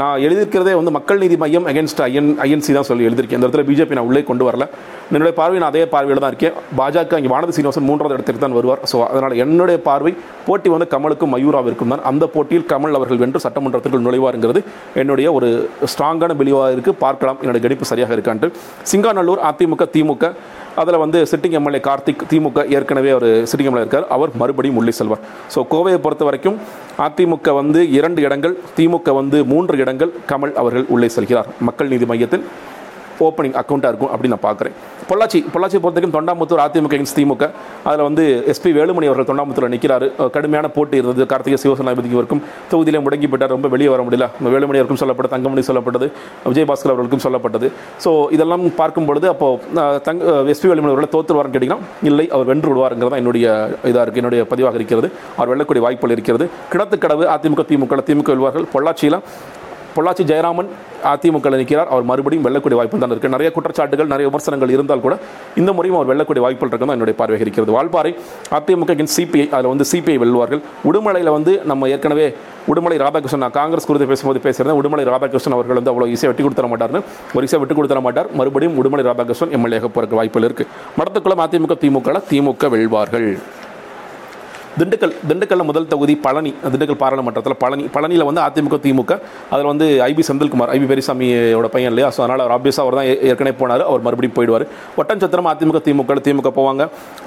நான் 0.00 0.22
எழுதியிருக்கிறதே 0.24 0.72
வந்து 0.78 0.92
மக்கள் 0.96 1.20
நீதி 1.22 1.36
மையம் 1.42 1.66
அகேன்ஸ்ட் 1.70 2.00
ஐஎன் 2.06 2.28
ஐஎன்சி 2.44 2.72
தான் 2.76 2.86
சொல்லி 2.88 3.04
எழுதியிருக்கேன். 3.08 3.38
இந்த 3.38 3.48
இடத்துல 3.48 3.62
பிஜேபி 3.68 3.96
நான் 3.98 4.08
உள்ளே 4.08 4.22
கொண்டு 4.30 4.44
வரல. 4.48 4.64
என்னுடைய 5.12 5.34
பார்வை 5.38 5.58
நான் 5.62 5.70
அதே 5.72 5.84
பார்வையில் 5.94 6.20
தான் 6.24 6.32
இருக்கேன். 6.32 6.56
பாஜக 6.80 7.20
இங்கே 7.20 7.30
வானதி 7.34 7.54
சீனிவாசன் 7.56 7.86
மூன்றாவது 7.90 8.16
இடத்துக்கு 8.16 8.42
தான் 8.42 8.56
வருவார். 8.58 8.82
ஸோ 8.90 8.98
அதனால் 9.10 9.34
என்னுடைய 9.44 9.78
பார்வை 9.88 10.12
போட்டி 10.48 10.68
வந்து 10.74 10.88
கமலுக்கும் 10.94 11.32
மயூராவிற்கும் 11.34 11.92
தான். 11.94 12.02
அந்த 12.10 12.24
போட்டியில் 12.34 12.68
கமல் 12.72 12.98
அவர்கள் 12.98 13.22
வென்று 13.22 13.42
சட்டமன்றத்திற்குள் 13.46 14.04
நுழைவாருங்கிறது 14.08 14.62
என்னுடைய 15.02 15.30
ஒரு 15.38 15.48
ஸ்ட்ராங்கான 15.92 16.36
பிலிவாக 16.42 16.74
இருக்குது 16.76 16.98
பார்க்கலாம். 17.04 17.40
என்னுடைய 17.44 17.62
கணிப்பு 17.66 17.90
சரியாக 17.92 18.16
இருக்கான்ட்டு. 18.18 18.50
சிங்காநல்லூர் 18.92 19.42
அதிமுக 19.50 19.88
திமுக. 19.96 20.32
அதில் 20.82 21.02
வந்து 21.02 21.18
சிட்டிங் 21.30 21.56
எம்எல்ஏ 21.58 21.78
கார்த்திக் 21.88 22.24
திமுக 22.30 22.64
ஏற்கனவே 22.76 23.12
ஒரு 23.18 23.28
சிட்டிங் 23.50 23.68
எம்எல்ஏ 23.70 23.84
இருக்கார். 23.86 24.08
அவர் 24.16 24.36
மறுபடியும் 24.42 24.78
உள்ளே 24.80 24.92
செல்வார் 25.00 25.22
ஸோ 25.54 25.58
கோவையை 25.72 26.00
பொறுத்த 26.06 26.24
வரைக்கும் 26.28 26.58
அதிமுக 27.06 27.54
வந்து 27.62 27.80
இரண்டு 27.98 28.20
இடங்கள் 28.26 28.54
திமுக 28.76 29.14
வந்து 29.20 29.38
மூன்று 29.52 29.72
இடங்கள் 29.74 29.84
கமல் 30.32 30.56
அவர்கள் 30.62 30.88
உள்ளே 30.96 31.10
செல்கிறார். 31.18 31.50
மக்கள் 31.68 31.92
நீதி 31.94 32.08
மையத்தில் 32.12 32.46
ஓப்பனிங் 33.26 33.54
அக்கௌண்ட்டாக 33.60 33.90
இருக்கும் 33.92 34.10
அப்படின்னு 34.14 34.34
நான் 34.34 34.46
பார்க்குறேன். 34.46 34.74
பொள்ளாச்சி 35.10 35.38
பொள்ளாச்சி 35.52 35.76
பொறுத்த 35.82 35.98
வரைக்கும் 35.98 36.14
தொண்டாமுத்தூர் 36.16 36.60
அதிமுக 36.64 36.96
திமுக 37.18 37.44
அதில் 37.88 38.02
வந்து 38.06 38.24
எஸ்பி 38.52 38.70
வேலுமணி 38.78 39.06
அவர்கள் 39.10 39.28
தொண்டாமுத்தூரில் 39.30 39.72
நிற்கிறார் 39.74 40.04
கடுமையான 40.34 40.68
போட்டி 40.74 40.96
இருந்தது. 41.00 41.26
கார்த்திகை 41.30 41.58
சிவசேனாபதிக்கு 41.62 42.18
வரைக்கும் 42.18 42.42
தொகுதியிலே 42.72 43.00
முடங்கி 43.06 43.28
போயிட்டார். 43.30 43.54
ரொம்ப 43.56 43.68
வெளியே 43.74 43.90
வர 43.94 44.02
முடியல. 44.06 44.26
வேலுமணி 44.54 44.80
அவருக்கும் 44.80 45.00
சொல்லப்பட்டது 45.02 45.34
தங்கமணி 45.34 45.64
சொல்லப்பட்டது 45.70 46.08
விஜயபாஸ்கர் 46.52 46.92
அவர்களுக்கும் 46.94 47.24
சொல்லப்பட்டது. 47.26 47.68
ஸோ 48.04 48.12
இதெல்லாம் 48.36 48.64
பார்க்கும் 48.80 49.08
பொழுது 49.10 49.28
அப்போது 49.34 49.80
தங் 50.08 50.22
தங்க 50.22 50.52
எஸ்பி 50.54 50.70
வேலுமணி 50.72 50.92
அவர்களை 50.94 51.10
தோற்றுருவார்னு 51.16 51.54
கேட்டிங்கன்னா 51.56 52.08
இல்லை 52.10 52.26
அவர் 52.36 52.50
வென்று 52.52 52.70
விடுவாருங்கிறதா 52.72 53.20
என்னுடைய 53.22 53.46
இதாக 53.90 54.04
இருக்குது 54.06 54.24
என்னுடைய 54.24 54.42
பதிவாக 54.54 54.78
இருக்கிறது. 54.82 55.10
அவர் 55.38 55.52
வெல்லக்கூடிய 55.54 55.84
வாய்ப்புகள் 55.86 56.16
இருக்கிறது. 56.18 56.46
கிடத்துக்கடவு 56.74 57.26
அதிமுக 57.36 57.64
திமுக 57.72 58.02
திமுக 58.10 58.30
வெல்வார்கள். 58.36 58.68
பொள்ளாச்சியில் 58.76 59.20
பொள்ளாச்சி 59.98 60.24
ஜெயராமன் 60.30 60.68
அதிமுக 61.12 61.50
நிற்கிறார் 61.60 61.90
அவர் 61.94 62.06
மறுபடியும் 62.10 62.44
வெல்லக்கூடிய 62.46 62.76
வாய்ப்பு 62.80 63.02
தான் 63.04 63.14
இருக்குது 63.14 63.34
நிறைய 63.36 63.48
குற்றச்சாட்டுகள் 63.56 64.10
நிறைய 64.14 64.26
விமர்சனங்கள் 64.30 64.72
இருந்தால் 64.76 65.04
கூட 65.06 65.14
இந்த 65.60 65.70
முறையும் 65.78 65.98
அவர் 65.98 66.10
வெல்லக்கூடிய 66.12 66.42
வாய்ப்புகள் 66.46 66.70
இருக்கும் 66.72 66.90
தான் 66.90 66.98
என்னுடைய 66.98 67.16
பார்வை 67.20 67.40
இருக்கிறது. 67.44 67.72
வால்பாறை 67.78 68.12
அதிமுக 68.58 68.94
சிபிஐ 69.16 69.46
அதில் 69.56 69.70
வந்து 69.72 69.86
சிபிஐ 69.92 70.18
வெல்வார்கள் 70.24 70.62
உடுமலையில் 70.90 71.32
வந்து 71.36 71.54
நம்ம 71.72 71.88
ஏற்கனவே 71.96 72.26
உடுமலை 72.72 72.96
ராதாகிருஷ்ணன் 73.04 73.44
நான் 73.44 73.56
காங்கிரஸ் 73.58 73.86
குறித்து 73.88 74.08
பேசும்போது 74.12 74.40
பேசுகிறேன் 74.46 74.78
உடுமலை 74.80 75.04
ராதாகிருஷ்ணன் 75.12 75.56
அவர்கள் 75.56 75.78
வந்து 75.80 75.92
அவ்வளோ 75.92 76.08
ஈஸியாக 76.14 76.30
வெட்டி 76.30 76.44
கொடுத்துட 76.46 76.68
மாட்டார்னு 76.72 77.02
ஒரு 77.36 77.44
ஈஸியாக 77.46 77.62
விட்டு 77.62 77.76
கொடுத்துட 77.78 78.02
மாட்டார். 78.06 78.30
மறுபடியும் 78.40 78.78
உடுமலை 78.82 79.04
ராதாகிருஷ்ணன் 79.10 79.54
எம்எல்ஏ 79.58 79.80
போகிறக்கு 79.84 80.18
வாய்ப்புகள் 80.20 80.48
இருக்குது 80.48 80.72
மடத்துக்குளம் 81.00 81.44
அதிமுக 81.46 81.76
திமுக 81.84 82.22
திமுக 82.32 82.70
வெல்வார்கள். 82.74 83.30
திண்டுக்கல் 84.80 85.12
திண்டுக்கல்ல 85.28 85.64
முதல் 85.68 85.86
தொகுதி 85.92 86.14
பழனி 86.24 86.50
திண்டுக்கல் 86.72 86.98
பாராளுமன்றத்தில் 87.02 87.56
பழனி 87.62 87.84
பழனியில் 87.94 88.26
வந்து 88.28 88.42
அதிமுக 88.46 88.78
திமுக 88.86 89.12
அதில் 89.52 89.70
வந்து 89.70 89.86
ஐபி 90.08 90.22
செந்தில்குமார் 90.28 90.72
ஐபி 90.74 90.86
பெரியசாமியோட 90.90 91.68
பையன் 91.76 91.92
இல்லையா? 91.92 92.10
ஸோ 92.16 92.20
அதனால் 92.24 92.44
அவர் 92.44 92.54
ஆப்வியஸாக 92.58 92.84
அவர் 92.86 92.98
தான் 92.98 93.08
ஏற்கனவே 93.30 93.56
போனார் 93.62 93.88
அவர் 93.88 94.04
மறுபடியும் 94.06 94.36
போயிடுவார். 94.38 94.66
ஒட்டன்சத்திரம் 95.00 95.50
அதிமுக 95.54 95.80
திமுக 95.88 96.20
திமுக 96.28 96.52
போவாங்க. 96.60 96.84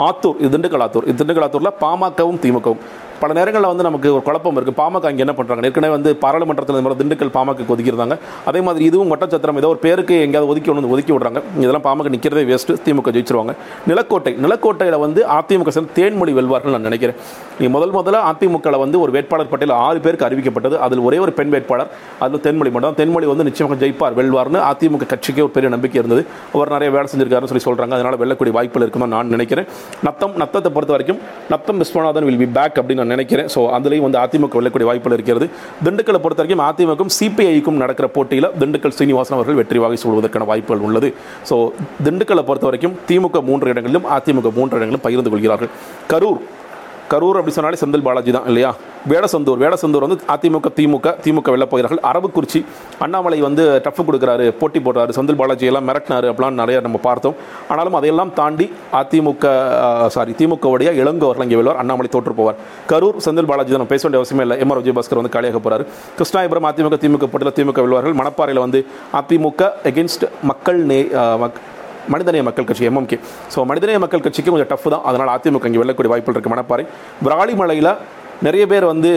ஆத்தூர் 0.10 0.39
இது 0.44 0.56
திண்டுக்கல் 0.56 0.86
ஆத்தூர் 0.88 1.08
இது 1.10 1.20
திண்டுக்கல் 1.22 1.48
ஆத்தூரில் 1.48 1.77
பாமகவும் 1.86 2.41
திமுகவும். 2.46 2.82
பல 3.22 3.34
நேரங்களில் 3.38 3.70
வந்து 3.70 3.86
நமக்கு 3.88 4.10
ஒரு 4.18 4.24
குழப்பம் 4.27 4.58
இருக்குது 4.58 4.77
பாமக 4.82 5.08
அங்கே 5.10 5.24
என்ன 5.24 5.34
பண்ணுறாங்க 5.38 5.70
ஏற்கனவே 5.70 5.94
வந்து 5.96 6.10
பாராளுமன்றத்தில் 6.22 6.75
இந்த 6.75 6.84
மாதிரி 6.86 7.00
திண்டுக்கல் 7.01 7.32
பாமக 7.38 7.65
ஒதுக்கியிருந்தாங்க. 7.74 8.15
அதே 8.50 8.60
மாதிரி 8.68 8.84
இதுவும் 8.89 9.12
ஒட்டச்சத்திரம் 9.13 9.60
ஏதோ 9.62 9.72
ஒரு 9.74 9.82
பேருக்கு 9.86 10.15
எங்கேயாவது 10.25 10.51
ஒதுக்கி 10.51 10.72
ஒன்று 10.74 10.94
ஒதுக்கி 10.96 11.13
விடுறாங்க. 11.15 11.41
இதெல்லாம் 11.63 11.86
பாமக 11.88 12.13
நிற்கிறதே 12.15 12.44
வேஸ்ட்டு 12.51 12.77
திமுக 12.86 13.13
ஜெயிச்சிருவாங்க. 13.18 13.56
நிலக்கோட்டை 13.91 14.34
நிலக்கோட்டையில் 14.46 15.03
வந்து 15.06 15.24
அதிமுக 15.39 15.74
சேர்ந்து 15.77 15.96
தேன்மொழி 16.00 16.34
வெல்வார்கள் 16.39 16.75
நான் 16.77 16.88
நினைக்கிறேன். 16.89 17.20
நீ 17.62 17.67
முதல் 17.75 17.93
முதல்ல 17.98 18.19
அதிமுகவில் 18.29 18.79
வந்து 18.84 18.98
ஒரு 19.03 19.12
வேட்பாளர் 19.15 19.50
பட்டியல் 19.51 19.74
ஆறு 19.86 20.00
பேருக்கு 20.03 20.25
அறிவிக்கப்பட்டது. 20.27 20.75
அதில் 20.86 21.01
ஒரே 21.08 21.17
ஒரு 21.24 21.31
பெண் 21.39 21.51
வேட்பாளர் 21.53 21.89
அதில் 22.24 22.41
தென்மொழி 22.46 22.72
மட்டும் 22.75 22.96
தென்மொழி 23.00 23.25
வந்து 23.31 23.46
நிச்சயமாக 23.48 23.77
ஜெயிப்பார் 23.81 24.15
வெல்வார்னு 24.19 24.60
அதிமுக 24.69 25.08
கட்சிக்கே 25.13 25.41
ஒரு 25.46 25.53
பெரிய 25.58 25.69
நம்பிக்கை 25.75 25.98
இருந்தது. 26.01 26.22
அவர் 26.55 26.72
நிறைய 26.75 26.89
வேலை 26.96 27.08
செஞ்சிருக்காருன்னு 27.13 27.51
சொல்லி 27.51 27.65
சொல்கிறாங்க 27.67 27.96
அதனால் 27.98 28.17
வெல்லக்கூடிய 28.22 28.53
வாய்ப்புகள் 28.58 28.86
இருக்கும்னு 28.86 29.13
நான் 29.15 29.34
நினைக்கிறேன். 29.36 29.67
நத்தம் 30.08 30.36
நத்தத்தை 30.43 30.72
பொறுத்த 30.77 30.93
வரைக்கும் 30.96 31.19
Natham 31.53 31.79
Viswanathan 31.84 32.27
will 32.29 32.39
be 32.43 32.48
back 32.58 32.77
அப்படின்னு 32.81 33.03
நான் 33.03 33.13
நினைக்கிறேன். 33.15 33.50
ஸோ 33.55 33.63
அதுலேயும் 33.77 34.08
வந்து 34.08 34.22
அதிமுக 34.24 34.58
வெல்லக்கூடிய 34.60 34.88
வாய்ப்புகள் 34.91 35.17
இருக்கிறது. 35.17 35.48
திண்டுக்கலை 35.88 36.22
பொறுத்த 36.25 36.41
வரைக்கும் 36.43 36.63
அதிமுகவும் 36.69 37.13
சிபிஐக்கும் 37.17 37.81
நடக்கிற 37.84 38.10
போட்டியில் 38.17 38.50
திண்டுக்கல் 38.63 38.96
சீனிவாசன் 39.00 39.38
அவர்கள் 39.39 39.60
வெற்றி 39.62 39.81
வாகை 39.86 40.00
சொல்வதற்கான 40.05 40.48
வாய்ப்புகள் 40.53 40.86
உள்ளது. 40.89 41.12
ஸோ 41.51 41.58
திண்டுக்கலை 42.08 42.46
பொறுத்த 42.51 42.67
வரைக்கும் 42.69 42.96
திமுக 43.12 43.43
மூன்று 43.51 43.74
இடங்களிலும் 43.74 44.08
அதிமுக 44.17 44.51
மூன்று 44.60 44.75
இடங்களிலும் 44.79 45.05
பகிர்ந்து 45.08 45.34
கொள்கிறார்கள். 45.36 45.72
கரூர் 46.13 46.41
கரூர் 47.10 47.30
அப்படி 47.30 47.51
சொன்னாலே 47.51 47.78
செந்தில் 47.86 48.01
பாலாஜி 48.01 48.32
தான் 48.32 48.46
இல்லையா? 48.46 48.75
வேடசந்தூர். 49.10 49.60
வேடசந்தூர் 49.60 50.18
வந்து 50.18 50.20
அதிமுக 50.28 50.66
திமுக 50.75 51.16
திமுக 51.24 51.50
வெல்ல 51.50 51.66
போகிறார்கள். 51.66 52.60
அண்ணாமலை 53.00 53.42
வந்து 53.42 53.82
டஃப் 53.84 54.12
கொடுக்குறாரு 54.12 54.50
போட்டி 54.50 54.80
போடுறாரு 54.80 55.10
செந்தில் 55.10 55.36
பாலாஜி 55.36 55.66
எல்லாம் 55.66 55.88
மிரட்டினார் 55.88 56.34
அப்படிலாம் 56.34 56.51
நிறைய 56.51 56.82
நம்ம 56.82 56.98
பார்த்தோம். 56.98 57.36
ஆனாலும் 57.70 57.94
அதையெல்லாம் 57.94 58.34
தாண்டி 58.34 58.74
அதிமுக 58.94 60.08
சாரி 60.08 60.32
திமுகவுடைய 60.32 60.94
இளங்கோவர்கள் 60.94 61.42
இங்கே 61.42 61.56
வெல்வார் 61.56 61.75
அண்ணாமலை 61.75 62.10
தோற்று 62.10 62.32
போவார். 62.32 62.56
கரூர் 62.89 63.18
செந்தில் 63.25 63.46
பாலாஜி 63.46 63.75
தான் 63.75 63.88
பேச 63.88 64.08
வேண்டிய 64.08 64.24
அவசியமே 64.24 64.42
இல்லை. 64.42 64.60
எம். 64.60 64.70
ஆர். 64.70 64.82
விஜயபாஸ்கர் 64.82 65.16
வந்து 65.16 65.30
காலியாக 65.30 65.60
போகிறார் 65.60 65.88
கிருஷ்ணாபுரம் 66.18 66.63
அதிமுக 66.63 66.98
திமுக 66.98 67.25
போட்டியில் 67.25 67.54
திமுக 67.54 67.80
வெல்வார்கள். 67.80 68.16
மணப்பாறையில் 68.16 68.60
வந்து 68.60 68.86
அதிமுக 69.13 69.70
எகென்ஸ்ட் 69.84 70.30
மக்கள் 70.44 70.78
நே 70.78 71.01
மக்- 71.13 71.78
மனிதநேய 72.13 72.44
மக்கள் 72.50 72.68
கட்சி 72.70 72.88
எம்எம்கே 72.91 73.18
ஸோ 73.56 73.65
மனிதநேய 73.72 74.00
மக்கள் 74.06 74.24
கட்சிக்கு 74.27 74.53
கொஞ்சம் 74.53 74.72
டஃப் 74.72 74.88
தான். 74.94 75.03
அதனால் 75.10 75.32
அதிமுக 75.36 75.70
இங்கே 75.72 75.82
வெல்லக்கூடிய 75.84 76.12
வாய்ப்புகள் 76.13 76.38
இருக்குது 76.38 76.56
மணப்பாறை 76.56 76.86
விராலிமலையில் 77.27 77.91
நிறைய 78.48 78.63
பேர் 78.72 78.86
வந்து 78.91 79.10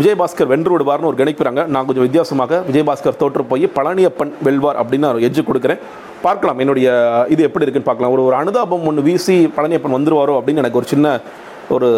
விஜயபாஸ்கர் 0.00 0.50
வென்று 0.50 0.72
விடுவார்னு 0.74 1.08
ஒரு 1.10 1.16
கணிக்கிறாங்க 1.20 1.60
நான் 1.74 1.86
கொஞ்சம் 1.86 2.06
வித்தியாசமாக 2.06 2.60
விஜயபாஸ்கர் 2.68 3.18
தோற்று 3.22 3.44
போய் 3.52 3.66
பழனியப்பன் 3.78 4.32
வெல்வார் 4.46 4.78
அப்படின்னு 4.82 5.08
ஒரு 5.12 5.24
எஜ்ஜு 5.28 5.42
கொடுக்குறேன். 5.48 5.80
பார்க்கலாம் 6.26 6.60
என்னுடைய 6.62 6.88
இது 7.34 7.42
எப்படி 7.48 7.64
இருக்குன்னு 7.64 7.88
பார்க்கலாம். 7.88 8.14
ஒரு 8.14 8.22
ஒரு 8.28 8.36
அனுதாபம் 8.42 8.86
ஒன்று 8.90 9.06
வீசி 9.08 9.36
பழனியப்பன் 9.56 9.96
வந்துருவாரோ 9.96 10.36
அப்படின்னு 10.38 10.62
எனக்கு 10.62 10.80
ஒரு 10.80 10.88
சின்ன 10.92 11.06
ஒரு 11.76 11.88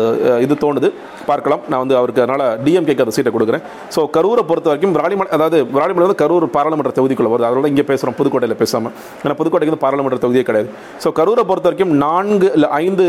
இது 0.45 0.55
தோணுது. 0.65 0.89
பார்க்கலாம். 1.31 1.63
நான் 1.71 1.83
வந்து 1.85 1.97
அவருக்கு 2.01 2.23
அதனால் 2.25 2.45
டிஎம்கேக்கு 2.67 3.05
அந்த 3.05 3.15
சீட்டை 3.17 3.33
கொடுக்குறேன். 3.37 3.65
ஸோ 3.95 4.03
கரூரை 4.17 4.45
பொறுத்த 4.51 4.69
வரைக்கும் 4.71 4.95
விராலிமலை 4.97 5.31
அதாவது 5.37 5.59
விராலிமலை 5.77 6.07
வந்து 6.07 6.21
கரூர் 6.25 6.47
பாராளுமன்ற 6.57 6.93
தொகுதிக்குள்ள 6.99 7.33
வருது. 7.35 7.49
அதோட 7.51 7.71
இங்கே 7.75 7.87
பேசுகிறோம் 7.93 8.19
புதுக்கோட்டையில் 8.21 8.61
பேசாமல் 8.63 8.95
ஏன்னா 9.25 9.37
புதுக்கோட்டைக்கு 9.41 9.75
வந்து 9.75 9.85
பாராளுமன்ற 9.87 10.21
தொகுதியே 10.27 10.47
கிடையாது. 10.51 10.71
ஸோ 11.05 11.11
கரூரை 11.21 11.45
பொறுத்த 11.51 11.69
வரைக்கும் 11.71 11.95
நான்கு 12.07 12.51
இல்லை 12.59 12.71
ஐந்து 12.85 13.07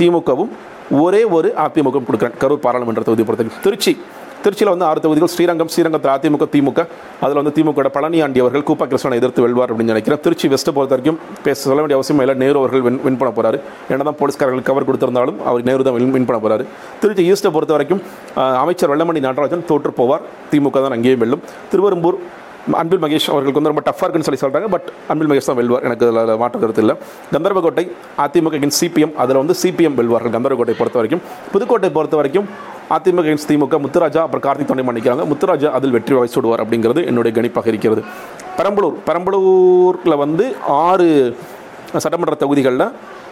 திமுகவும் 0.00 0.52
ஒரே 1.04 1.22
ஒரு 1.36 1.48
அதிமுகவும் 1.64 2.06
கொடுக்குறேன். 2.08 2.36
கரூர் 2.42 2.64
பாராளுமன்ற 2.66 3.02
தொகுதியை 3.08 3.26
பொறுத்த 3.28 3.44
வரைக்கும். 3.44 3.64
திருச்சி 3.66 3.92
திருச்சியில் 4.44 4.72
வந்து 4.72 4.86
ஆறு 4.88 4.98
தொகுதிகள் 5.04 5.32
ஸ்ரீரங்கம் 5.34 5.70
ஸ்ரீரங்கத்தில் 5.74 6.12
அதிமுக 6.14 6.46
திமுக. 6.54 6.80
அதில் 7.24 7.38
வந்து 7.40 7.52
திமுக 7.56 7.90
பழனியாண்டி 7.96 8.40
அவர்கள் 8.44 8.64
கூப்பா 8.68 8.86
கிருஷ்ணனை 8.90 9.16
எதிர்த்து 9.20 9.44
வெல்வார் 9.44 9.70
அப்படின்னு 9.72 9.94
நினைக்கிறேன். 9.94 10.20
திருச்சி 10.26 10.46
வெஸ்ட்டை 10.52 10.72
பொறுத்த 10.76 10.94
வரைக்கும் 10.94 11.18
பேச 11.46 11.58
சொல்ல 11.68 11.80
வேண்டிய 11.82 11.98
அவசியம் 11.98 12.22
இல்லை. 12.24 12.36
நேரு 12.42 12.56
அவர்கள் 12.62 12.84
வின் 12.86 13.00
வின் 13.06 13.18
பண்ண 13.22 13.30
போறாரு. 13.38 13.60
என்ன 13.92 14.06
தான் 14.08 14.18
போலீஸ்காரர்கள் 14.20 14.66
கவர் 14.70 14.88
கொடுத்திருந்தாலும் 14.88 15.38
அவர் 15.48 15.68
நேரு 15.70 15.86
தான் 15.88 15.96
வின் 15.98 16.14
வின் 16.16 16.28
பண்ண 16.30 16.40
போகிறார் 16.44 16.64
திருச்சி 17.02 17.24
ஈஸ்ட்டை 17.32 17.52
பொறுத்த 17.56 17.74
வரைக்கும் 17.76 18.02
அமைச்சர் 18.62 18.92
வெள்ளமணி 18.94 19.22
நடராஜன் 19.28 19.64
தோற்று 19.70 19.92
போவார். 20.00 20.24
திமுக 20.52 20.82
தான் 20.86 20.96
அங்கேயும் 20.98 21.22
வெல்லும். 21.24 21.42
திருவரும்பூர் 21.72 22.18
அன்பில் 22.80 23.02
மகேஷ் 23.04 23.28
அவர்களுக்கு 23.32 23.60
வந்து 23.60 23.72
ரொம்ப 23.72 23.82
டஃப்பாக 23.90 24.06
இருக்குன்னு 24.06 24.28
சொல்லி 24.28 24.42
சொல்கிறாங்க 24.44 24.70
பட் 24.70 24.88
அன்பில் 25.08 25.30
மகேஷ் 25.30 25.48
தான் 25.50 25.58
வெல்வார். 25.60 25.84
எனக்கு 25.88 26.06
அதில் 26.08 26.36
மாற்று 26.36 26.60
கருத்து 26.60 26.82
இல்லை. 26.84 26.96
கந்தர்வகோட்டை 27.34 27.84
அதிமுக 28.24 28.70
சிபிஎம் 28.80 29.14
அதில் 29.22 29.40
வந்து 29.42 29.54
சிபிஎம் 29.62 29.96
வெல்வார்கள் 30.00 30.34
கந்தர்வகோட்டை 30.36 30.76
பொறுத்த 30.80 30.98
வரைக்கும். 31.00 31.22
புதுக்கோட்டை 31.52 31.90
பொறுத்த 31.90 32.16
வரைக்கும் 32.20 32.48
அதிமுக 32.96 33.22
against 33.24 33.48
திமுக 33.50 33.78
முத்துராஜா 33.84 34.20
அப்புறம் 34.26 34.44
கார்த்திக் 34.46 34.70
தொண்டை 34.70 34.84
பண்ணிக்கிறாங்க. 34.88 35.22
முத்துராஜா 35.32 35.70
அதில் 35.78 35.94
வெற்றி 35.96 36.14
வாகை 36.14 36.28
சூடுவார் 36.34 36.62
அப்படிங்கிறது 36.64 37.00
என்னுடைய 37.10 37.32
கணிப்பாக 37.38 37.66
இருக்கிறது. 37.72 38.02
பெரம்பலூர் 38.58 38.96
பெரம்பலூரில் 39.08 40.16
வந்து 40.24 40.44
ஆறு 40.66 41.36
சட்டமன்ற 42.04 42.34
தொகுதிகளில் 42.34 42.86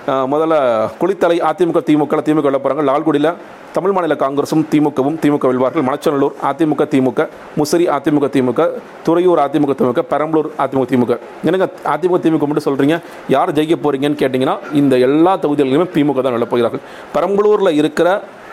முதல்ல 0.07 0.57
குளித்தலை 1.01 1.37
அதிமுக 1.51 1.79
திமுக 1.87 2.19
திமுக 2.27 2.43
வெல்ல 2.47 2.59
போகிறாங்க 2.65 2.83
லால்குடியில் 2.89 3.31
தமிழ் 3.77 3.95
மாநில 3.95 4.15
காங்கிரஸும் 4.15 4.63
திமுகவும் 4.73 5.17
திமுக 5.23 5.47
வெல்வார்கள். 5.51 5.85
மணச்சநல்லூர் 5.89 6.35
அதிமுக 6.51 6.85
திமுக. 6.93 7.27
முசிறி 7.59 7.87
அதிமுக 7.97 8.27
திமுக. 8.37 8.69
துறையூர் 9.07 9.43
அதிமுக 9.47 9.75
திமுக. 9.81 10.03
பெரம்பலூர் 10.13 10.49
அதிமுக 10.65 10.87
திமுக. 10.93 11.19
எனக்கு 11.49 11.67
அதிமுக 11.95 12.21
திமுக 12.27 12.47
மட்டும் 12.51 12.67
சொல்கிறீங்க 12.69 13.03
யார் 13.29 13.53
ஜெயிக்க 13.59 13.77
போகிறீங்கன்னு 13.83 14.21
கேட்டிங்கன்னா 14.23 14.57
இந்த 14.81 14.97
எல்லா 15.09 15.35
தொகுதிகளிலுமே 15.45 15.87
திமுக 15.97 16.23
தான் 16.23 16.37
வெல்ல 16.37 16.49
போகிறார்கள். 16.55 16.83
பெரம்பலூரில் 17.17 17.79
இருக்கிற 17.83 18.09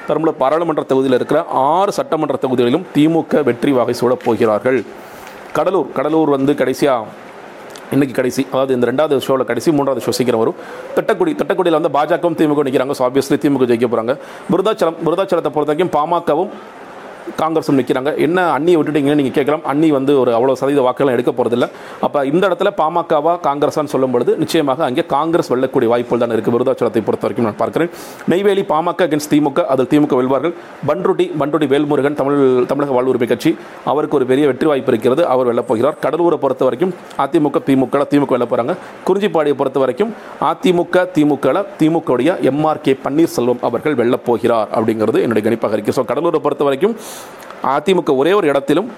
பெரம்பலூர் 0.08 0.42
பாராளுமன்ற 0.44 0.84
தொகுதியில் 0.84 1.18
இருக்கிற 1.20 1.46
ஆறு 1.48 1.92
சட்டமன்ற 1.92 2.38
தொகுதிகளிலும் 2.46 2.88
திமுக 2.96 3.44
வெற்றி 3.50 3.72
வாகை 3.72 3.94
சூழப் 3.94 4.26
போகிறார்கள். 4.26 4.80
கடலூர் 5.58 5.92
கடலூர் 5.98 6.30
வந்து 6.30 6.56
கடைசியாக 6.56 7.22
இன்றைக்கி 7.94 8.14
கடைசி 8.14 8.42
அதாவது 8.52 8.74
இந்த 8.74 8.86
ரெண்டாவது 8.90 9.20
ஷோவில் 9.20 9.46
கடைசி 9.46 9.70
மூன்றாவது 9.72 10.02
ஷோ 10.06 10.12
சீக்கிரம் 10.18 10.42
வரும். 10.44 10.58
தட்டக்குடி 10.96 11.32
தட்டக்குடியில் 11.40 11.78
வந்து 11.80 11.92
பாஜகவும் 11.98 12.38
திமுக 12.40 12.64
நிற்கிறாங்க 12.68 12.94
ஸோ 13.00 13.04
ஆப்வியஸ்லி 13.08 13.38
திமுக 13.44 13.66
ஜெயிக்க 13.72 13.88
போகிறாங்க 13.88 14.14
விருதாச்சலம் 14.52 14.98
விருதாச்சலத்தை 15.06 15.52
பொறுத்த 15.56 15.72
வரைக்கும் 15.72 15.94
பாமகவும் 15.98 16.52
காங்கிரஸும் 17.42 17.78
நிற்கிறாங்க 17.80 18.12
என்ன 18.26 18.40
அண்ணியை 18.58 18.78
விட்டுட்டீங்கன்னு 18.80 19.20
நீங்கள் 19.22 19.38
கேட்கலாம். 19.38 19.64
அண்ணி 19.72 19.90
வந்து 19.98 20.14
ஒரு 20.22 20.32
அவ்வளோ 20.38 20.56
சதவீத 20.62 20.82
வாக்குகள் 20.88 21.14
எடுக்க 21.16 21.32
போகிறதில்ல 21.38 21.68
அப்போ 22.08 22.20
இந்த 22.32 22.44
இடத்துல 22.50 22.72
பாமகவா 22.82 23.34
காங்கிரஸான்னு 23.48 23.94
சொல்லும் 23.94 24.14
பொழுது 24.16 24.32
நிச்சயமாக 24.44 24.84
அங்கே 24.90 25.06
காங்கிரஸ் 25.16 25.52
வெல்லக்கூடிய 25.54 25.90
வாய்ப்புகள் 25.94 26.24
தான் 26.24 26.36
இருக்குது 26.36 26.56
விருதாச்சலத்தை 26.58 27.04
பொறுத்த 27.08 27.26
வரைக்கும் 27.28 27.48
நான் 27.50 27.60
பார்க்குறேன். 27.64 27.92
நெய்வேலி 28.34 28.66
பாமக 28.74 29.08
அகேன்ஸ்ட் 29.08 29.32
திமுக 29.34 29.66
அதில் 29.74 29.90
திமுக 29.94 30.16
வெல்வார்கள். 30.22 30.54
பன்ருட்டி 30.90 31.28
பன்ருட்டி 31.42 31.70
வேல்முருகன் 31.74 32.18
தமிழ் 32.22 32.40
தமிழக 32.72 32.94
வாழ்வுரிமை 32.98 33.30
கட்சி 33.34 33.54
அவருக்கு 33.94 34.18
ஒரு 34.20 34.28
பெரிய 34.32 34.46
வெற்றி 34.52 34.68
வாய்ப்பு 34.72 34.92
இருக்கிறது. 34.94 35.22
அவர் 35.34 35.50
வெல்லப்போகிறார் 35.52 35.98
கடலூரை 36.06 36.40
பொறுத்த 36.46 36.64
வரைக்கும் 36.68 36.94
அதிமுக 37.26 37.64
திமுக 37.70 38.06
திமுக 38.14 38.32
வெல்ல 38.36 38.48
போகிறாங்க 38.52 38.76
குறிஞ்சிப்பாடியை 39.08 39.58
பொறுத்த 39.62 39.80
வரைக்கும் 39.84 40.12
அதிமுக 40.52 41.06
திமுக 41.16 41.56
திமுகவுடைய 41.80 42.32
எம்ஆர் 42.52 42.82
கே 42.86 42.94
பன்னீர்செல்வம் 43.06 43.62
அவர்கள் 43.68 43.96
வெல்லப்போகிறார் 44.02 44.70
அப்படிங்கிறது 44.78 45.22
என்னுடைய 45.26 45.44
கணிப்பாக 45.48 45.76
இருக்குது 45.78 45.98
ஸோ 45.98 46.04
கடலூரை 46.12 46.40
பொறுத்த 46.46 46.64
வரைக்கும் 46.68 46.96
அதிமுக 47.76 48.14
ஒரே 48.22 48.32
ஒரு 48.42 48.48
இடத்திலும் 48.54 48.90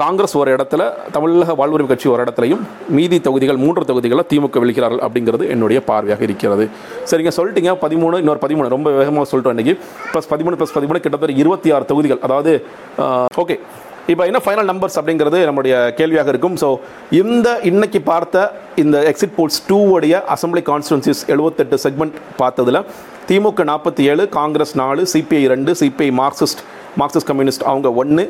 காங்கிரஸ் 0.00 0.34
ஒரு 0.40 0.50
இடத்துல 0.56 0.82
தமிழக 1.14 1.54
வாழ்வுரிமை 1.60 1.88
கட்சி 1.90 2.08
ஒரு 2.12 2.22
இடத்துலையும் 2.24 2.60
மீதி 2.96 3.18
தொகுதிகள் 3.26 3.58
மூன்று 3.62 3.88
தொகுதிகளில் 3.88 4.26
திமுக 4.32 4.60
வெல்கிறார்கள் 4.62 5.02
அப்படிங்கிறது 5.06 5.44
என்னுடைய 5.54 5.78
பார்வையாக 5.88 6.22
இருக்கிறது. 6.28 6.64
சரிங்க 7.10 7.32
சொல்லிட்டீங்க. 7.38 7.72
பதிமூணு 7.84 8.20
இன்னொரு 8.22 8.40
பதிமூணு. 8.44 8.68
ரொம்ப 8.76 8.90
வேகமாக 8.98 9.28
சொல்லிட்டோம் 9.30 9.56
இன்றைக்கி 9.56 9.74
ப்ளஸ் 10.12 10.30
பதிமூணு 10.32 10.58
ப்ளஸ் 10.60 10.76
பதிமூணு 10.76 11.02
கிட்டத்தட்ட 11.04 11.40
இருபத்தி 11.42 11.74
ஆறு 11.76 11.90
தொகுதிகள். 11.90 12.22
அதாவது 12.28 12.52
ஓகே 13.44 13.56
இப்போ 14.12 14.24
என்ன 14.28 14.38
ஃபைனல் 14.44 14.68
நம்பர்ஸ் 14.70 14.98
அப்படிங்கிறது 15.00 15.38
நம்முடைய 15.48 15.74
கேள்வியாக 15.98 16.30
இருக்கும். 16.32 16.56
ஸோ 16.62 16.68
இந்த 17.22 17.48
இன்னைக்கு 17.70 18.00
பார்த்த 18.12 18.46
இந்த 18.82 18.98
எக்ஸிட் 19.10 19.36
போல்ஸ் 19.38 19.60
டூ 19.68 19.78
உடைய 19.96 20.24
அசம்பிளி 20.34 20.62
கான்ஸ்டுவன்சிஸ் 20.70 21.22
எழுபத்தெட்டு 21.34 21.78
செக்மெண்ட் 21.84 22.16
பார்த்ததுல 22.42 22.80
திமுக 23.28 23.64
நாற்பத்தி 23.70 24.04
ஏழு 24.12 24.24
காங்கிரஸ் 24.38 24.74
நாலு 24.82 25.02
சிபிஐ 25.14 25.42
ரெண்டு 25.54 25.72
சிபிஐ 25.80 26.10
மார்க்சிஸ்ட் 26.20 26.62
மார்க்சிஸ்ட் 27.00 27.30
கம்யூனிஸ்ட் 27.30 27.66
அவங்க 27.72 27.90
ஒன்று 28.02 28.24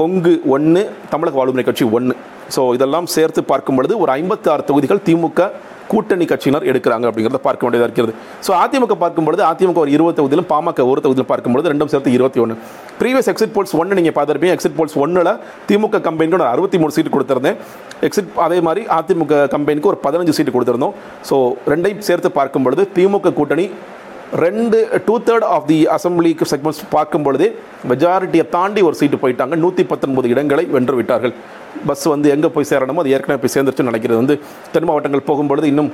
கொங்கு 0.00 0.32
ஒன்று 0.54 0.82
தமிழக 1.12 1.36
வாழ்வுரிமை 1.38 1.66
கட்சி 1.68 1.84
ஒன்று 1.98 2.16
ஸோ 2.54 2.62
இதெல்லாம் 2.76 3.06
சேர்த்து 3.14 3.40
பார்க்கும் 3.52 3.76
பொழுது 3.78 3.94
ஒரு 4.02 4.10
ஐம்பத்தி 4.18 4.48
ஆறு 4.52 4.62
தொகுதிகள் 4.68 5.00
திமுக 5.06 5.46
கூட்டணி 5.92 6.24
கட்சியினர் 6.30 6.66
எடுக்கிறாங்க 6.70 7.06
அப்படிங்கிறத 7.08 7.40
பார்க்க 7.46 7.64
வேண்டியதாக 7.66 7.88
இருக்கிறது. 7.88 8.12
ஸோ 8.46 8.50
அதிமுக 8.64 8.94
பார்க்கும்பொழுது 9.02 9.42
அதிமுக 9.48 9.78
ஒரு 9.84 9.92
இருபது 9.96 10.16
தொகுதியிலும் 10.18 10.48
பாமக 10.52 10.86
ஒரு 10.90 11.00
தொகுதியிலும் 11.04 11.30
பார்க்கும்பொழுது 11.32 11.70
ரெண்டும் 11.72 11.90
சேர்த்து 11.92 12.14
இருபத்தி 12.16 12.40
ஒன்று 12.44 12.56
ப்ரீவியஸ் 13.00 13.28
எக்ஸிட் 13.32 13.54
போல்ஸ் 13.56 13.74
ஒன்று 13.80 13.98
நீங்கள் 13.98 14.16
பார்த்துருப்பீங்க. 14.18 14.54
எக்ஸிட் 14.56 14.76
போல்ஸ் 14.78 14.96
ஒன்றில் 15.04 15.32
திமுக 15.70 16.00
கம்பெனிக்கு 16.08 16.38
ஒரு 16.40 16.46
அறுபத்தி 16.52 16.78
மூணு 16.82 16.94
சீட்டு 16.96 17.14
கொடுத்துருந்தேன். 17.16 17.58
எக்ஸிட் 18.08 18.30
அதே 18.46 18.60
மாதிரி 18.68 18.84
அதிமுக 18.98 19.42
கம்பெனிக்கு 19.56 19.90
ஒரு 19.92 20.00
பதினஞ்சு 20.06 20.36
சீட்டு 20.38 20.54
கொடுத்துருந்தோம். 20.56 20.94
ஸோ 21.30 21.38
ரெண்டையும் 21.72 22.04
சேர்த்து 22.10 22.30
பார்க்கும் 22.38 22.66
பொழுது 22.68 22.84
திமுக 22.98 23.34
கூட்டணி 23.40 23.66
ரெண்டு 24.44 24.78
டூ 25.06 25.14
தேர்ட் 25.26 25.46
ஆஃப் 25.54 25.66
தி 25.70 25.78
அசம்பிளிக்கு 25.96 26.46
செக்மெண்ட்ஸ் 26.52 26.82
பார்க்கும் 26.94 27.24
பொழுதே 27.26 27.48
மெஜாரிட்டியை 27.90 28.44
தாண்டி 28.56 28.80
ஒரு 28.88 28.96
சீட்டு 29.00 29.18
போயிட்டாங்க. 29.22 29.54
நூற்றி 29.64 29.84
பத்தொன்பது 29.92 30.28
இடங்களை 30.34 30.64
வென்று 30.76 30.96
விட்டார்கள். 31.00 31.34
பஸ் 31.88 32.04
வந்து 32.14 32.28
எங்கே 32.34 32.48
போய் 32.56 32.70
சேரணுமோ 32.70 33.02
அது 33.02 33.14
ஏற்கனவே 33.16 33.40
போய் 33.42 33.54
சேர்ந்துருச்சுன்னு 33.54 33.92
நினைக்கிறது. 33.92 34.20
வந்து 34.22 34.36
தென் 34.72 34.88
மாவட்டங்கள் 34.90 35.28
போகும்பொழுது 35.30 35.68
இன்னும் 35.72 35.90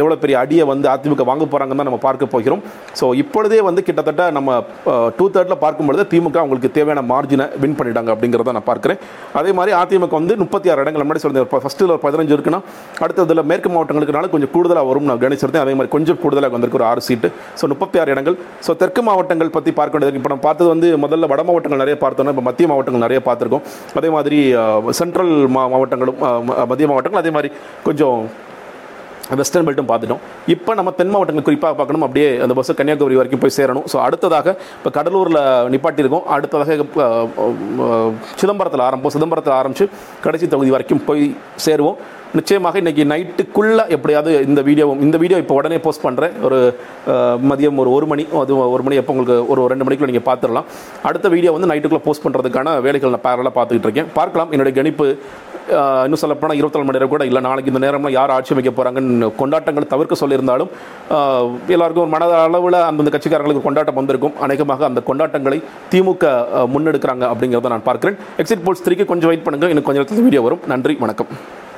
எவ்வளோ 0.00 0.16
பெரிய 0.22 0.36
அடியை 0.42 0.64
வந்து 0.72 0.86
அதிமுக 0.94 1.24
வாங்க 1.30 1.44
போகிறாங்கன்னு 1.52 1.80
தான் 1.82 1.88
நம்ம 1.90 2.00
பார்க்க 2.06 2.32
போகிறோம். 2.34 2.62
ஸோ 3.00 3.04
இப்பொழுதே 3.22 3.60
வந்து 3.68 3.84
கிட்டத்தட்ட 3.88 4.24
நம்ம 4.38 4.58
டூ 5.18 5.26
தேர்டில் 5.34 5.60
பார்க்கும்பொழுது 5.64 6.04
திமுக 6.12 6.38
அவங்களுக்கு 6.42 6.70
தேவையான 6.78 7.02
மார்ஜினை 7.12 7.46
வின் 7.62 7.76
பண்ணிட்டாங்க 7.78 8.10
அப்படிங்கிறத 8.14 8.54
நான் 8.58 8.68
பார்க்குறேன். 8.70 9.00
அதே 9.40 9.52
மாதிரி 9.58 9.74
அதிமுக 9.82 10.14
வந்து 10.20 10.36
முப்பத்தி 10.42 10.70
ஆறு 10.74 10.82
இடங்கள் 10.84 11.04
முன்னாடி 11.06 11.22
சொல்லியிருந்தேன். 11.24 11.62
ஃபஸ்ட்டில் 11.64 11.92
ஒரு 11.96 12.02
பதினஞ்சு 12.06 12.34
இருக்குன்னா 12.36 12.60
அடுத்ததில் 13.04 13.44
மேற்கு 13.52 13.70
மாவட்டங்களுக்குனால 13.76 14.30
கொஞ்சம் 14.34 14.52
கூடுதலாக 14.56 14.88
வரும் 14.90 15.08
நான் 15.10 15.22
கணிச்சிருந்தேன் 15.24 15.64
அதே 15.66 15.74
மாதிரி 15.78 15.92
கொஞ்சம் 15.96 16.20
கூடுதலாக 16.24 16.54
வந்திருக்கு 16.56 16.80
ஒரு 16.80 16.88
ஆறு 16.90 17.06
சீட்டு 17.08 17.30
ஸோ 17.60 17.70
முப்பத்தி 17.74 17.96
ஆறு 18.02 18.12
இடங்கள். 18.14 18.38
ஸோ 18.66 18.72
தெற்கு 18.82 19.02
மாவட்டங்கள் 19.08 19.54
பற்றி 19.56 19.72
பார்க்க 19.80 19.96
வேண்டியது 19.96 20.20
இப்போ 20.20 20.32
நம்ம 20.32 20.46
பார்த்தது 20.48 20.68
வந்து 20.74 20.90
முதல்ல 21.04 21.32
வட 21.32 21.42
மாவட்டங்கள் 21.48 21.82
நிறைய 21.84 21.98
பார்த்தோம்னா 22.04 22.34
இப்போ 22.36 22.46
மத்திய 22.50 22.68
மாவட்டங்கள் 22.72 23.04
நிறைய 23.06 23.20
பார்த்துருக்கோம். 23.28 23.64
அதே 24.00 24.10
மாதிரி 24.16 24.40
சென்ட்ரல் 25.00 25.34
மா 25.56 25.62
மாவட்டங்களும் 25.74 26.18
மத்திய 26.72 26.88
மாவட்டங்கள் 26.92 27.22
அதே 27.24 27.32
மாதிரி 27.36 27.50
கொஞ்சம் 27.88 28.18
வெஸ்டர்ன் 29.40 29.66
பெல்ட்டும் 29.66 29.88
பார்த்துட்டோம். 29.90 30.22
இப்போ 30.54 30.70
நம்ம 30.78 30.90
தென் 30.98 31.12
மாவட்டங்கள் 31.12 31.46
குறிப்பாக 31.48 31.74
பார்க்கணும். 31.78 32.04
அப்படியே 32.06 32.28
அந்த 32.44 32.54
பஸ்ஸு 32.58 32.78
கன்னியாகுமரி 32.80 33.16
வரைக்கும் 33.20 33.42
போய் 33.44 33.54
சேரணும். 33.58 33.86
ஸோ 33.92 33.96
அடுத்ததாக 34.06 34.56
இப்போ 34.78 34.90
கடலூரில் 34.98 35.40
நிப்பாட்டியிருக்கோம். 35.74 36.26
அடுத்ததாக 36.34 36.76
சிதம்பரத்தில் 38.42 38.84
ஆரம்பம் 38.88 39.14
சிதம்பரத்தில் 39.16 39.56
ஆரம்பித்து 39.60 39.86
கடைசி 40.26 40.48
தொகுதி 40.54 40.72
வரைக்கும் 40.76 41.02
போய் 41.08 41.24
சேருவோம். 41.66 41.98
நிச்சயமாக 42.38 42.78
இன்றைக்கி 42.82 43.02
நைட்டுக்குள்ளே 43.10 43.82
எப்படியாவது 43.94 44.30
இந்த 44.48 44.60
வீடியோவும் 44.68 45.02
இந்த 45.06 45.16
வீடியோ 45.22 45.36
இப்போ 45.42 45.56
உடனே 45.58 45.76
போஸ்ட் 45.84 46.04
பண்ணுறேன் 46.06 46.32
ஒரு 46.46 46.58
மதியம் 47.50 47.76
ஒரு 47.82 47.90
ஒரு 47.96 48.06
மணி 48.12 48.22
அது 48.40 48.54
ஒரு 48.74 48.82
மணி 48.86 48.96
எப்போ 49.00 49.12
உங்களுக்கு 49.14 49.36
ஒரு 49.52 49.60
ரெண்டு 49.72 49.84
மணிக்குள்ள 49.86 50.10
நீங்கள் 50.10 50.26
பார்த்துடலாம் 50.28 50.66
அடுத்த 51.08 51.28
வீடியோ 51.34 51.52
வந்து 51.56 51.68
நைட்டுக்குள்ளே 51.70 52.04
போஸ்ட் 52.06 52.24
பண்ணுறதுக்கான 52.24 52.74
வேலைகள் 52.86 53.14
நான் 53.14 53.24
பேரலாக 53.28 53.52
பார்த்துக்கிட்டு 53.58 53.88
இருக்கேன். 53.88 54.10
பார்க்கலாம். 54.18 54.50
என்னுடைய 54.54 54.74
கணிப்பு 54.78 55.06
இன்னும் 56.04 56.22
சொல்லப்போனால் 56.22 56.58
இருபத்தாலு 56.60 56.86
மணி 56.86 56.98
நேரம் 56.98 57.12
கூட 57.14 57.24
இல்லை. 57.28 57.40
நாளைக்கு 57.48 57.70
இந்த 57.72 57.80
நேரம்லாம் 57.84 58.16
யார் 58.18 58.34
ஆட்சி 58.36 58.54
அமைக்க 58.54 58.70
போகிறாங்கன்னு 58.78 59.28
கொண்டாட்டங்கள் 59.40 59.90
தவிர்க்க 59.94 60.22
சொல்லியிருந்தாலும் 60.22 60.70
எல்லாருக்கும் 61.74 62.04
ஒரு 62.06 62.14
மனத 62.16 62.34
அளவில் 62.46 62.78
அந்தந்த 62.90 63.12
கட்சிக்காரங்களுக்கு 63.14 63.66
கொண்டாட்டம் 63.68 63.98
வந்திருக்கும். 64.00 64.36
அநேகமாக 64.46 64.84
அந்த 64.90 65.02
கொண்டாட்டங்களை 65.10 65.60
திமுக 65.92 66.36
முன்னெடுக்கிறாங்க 66.76 67.26
அப்படிங்கிறத 67.32 67.74
நான் 67.74 67.88
பார்க்குறேன். 67.90 68.18
எக்ஸிட் 68.42 68.64
போல்ஸ் 68.68 68.86
த்ரீக்கு 68.86 69.12
கொஞ்சம் 69.12 69.32
வெயிட் 69.32 69.46
பண்ணுங்கள் 69.48 69.74
எனக்கு 69.74 69.88
கொஞ்சம் 69.90 70.04
நேரத்தில் 70.04 70.28
வீடியோ 70.28 70.42
வரும். 70.48 70.64
நன்றி. 70.74 70.96
வணக்கம். 71.04 71.30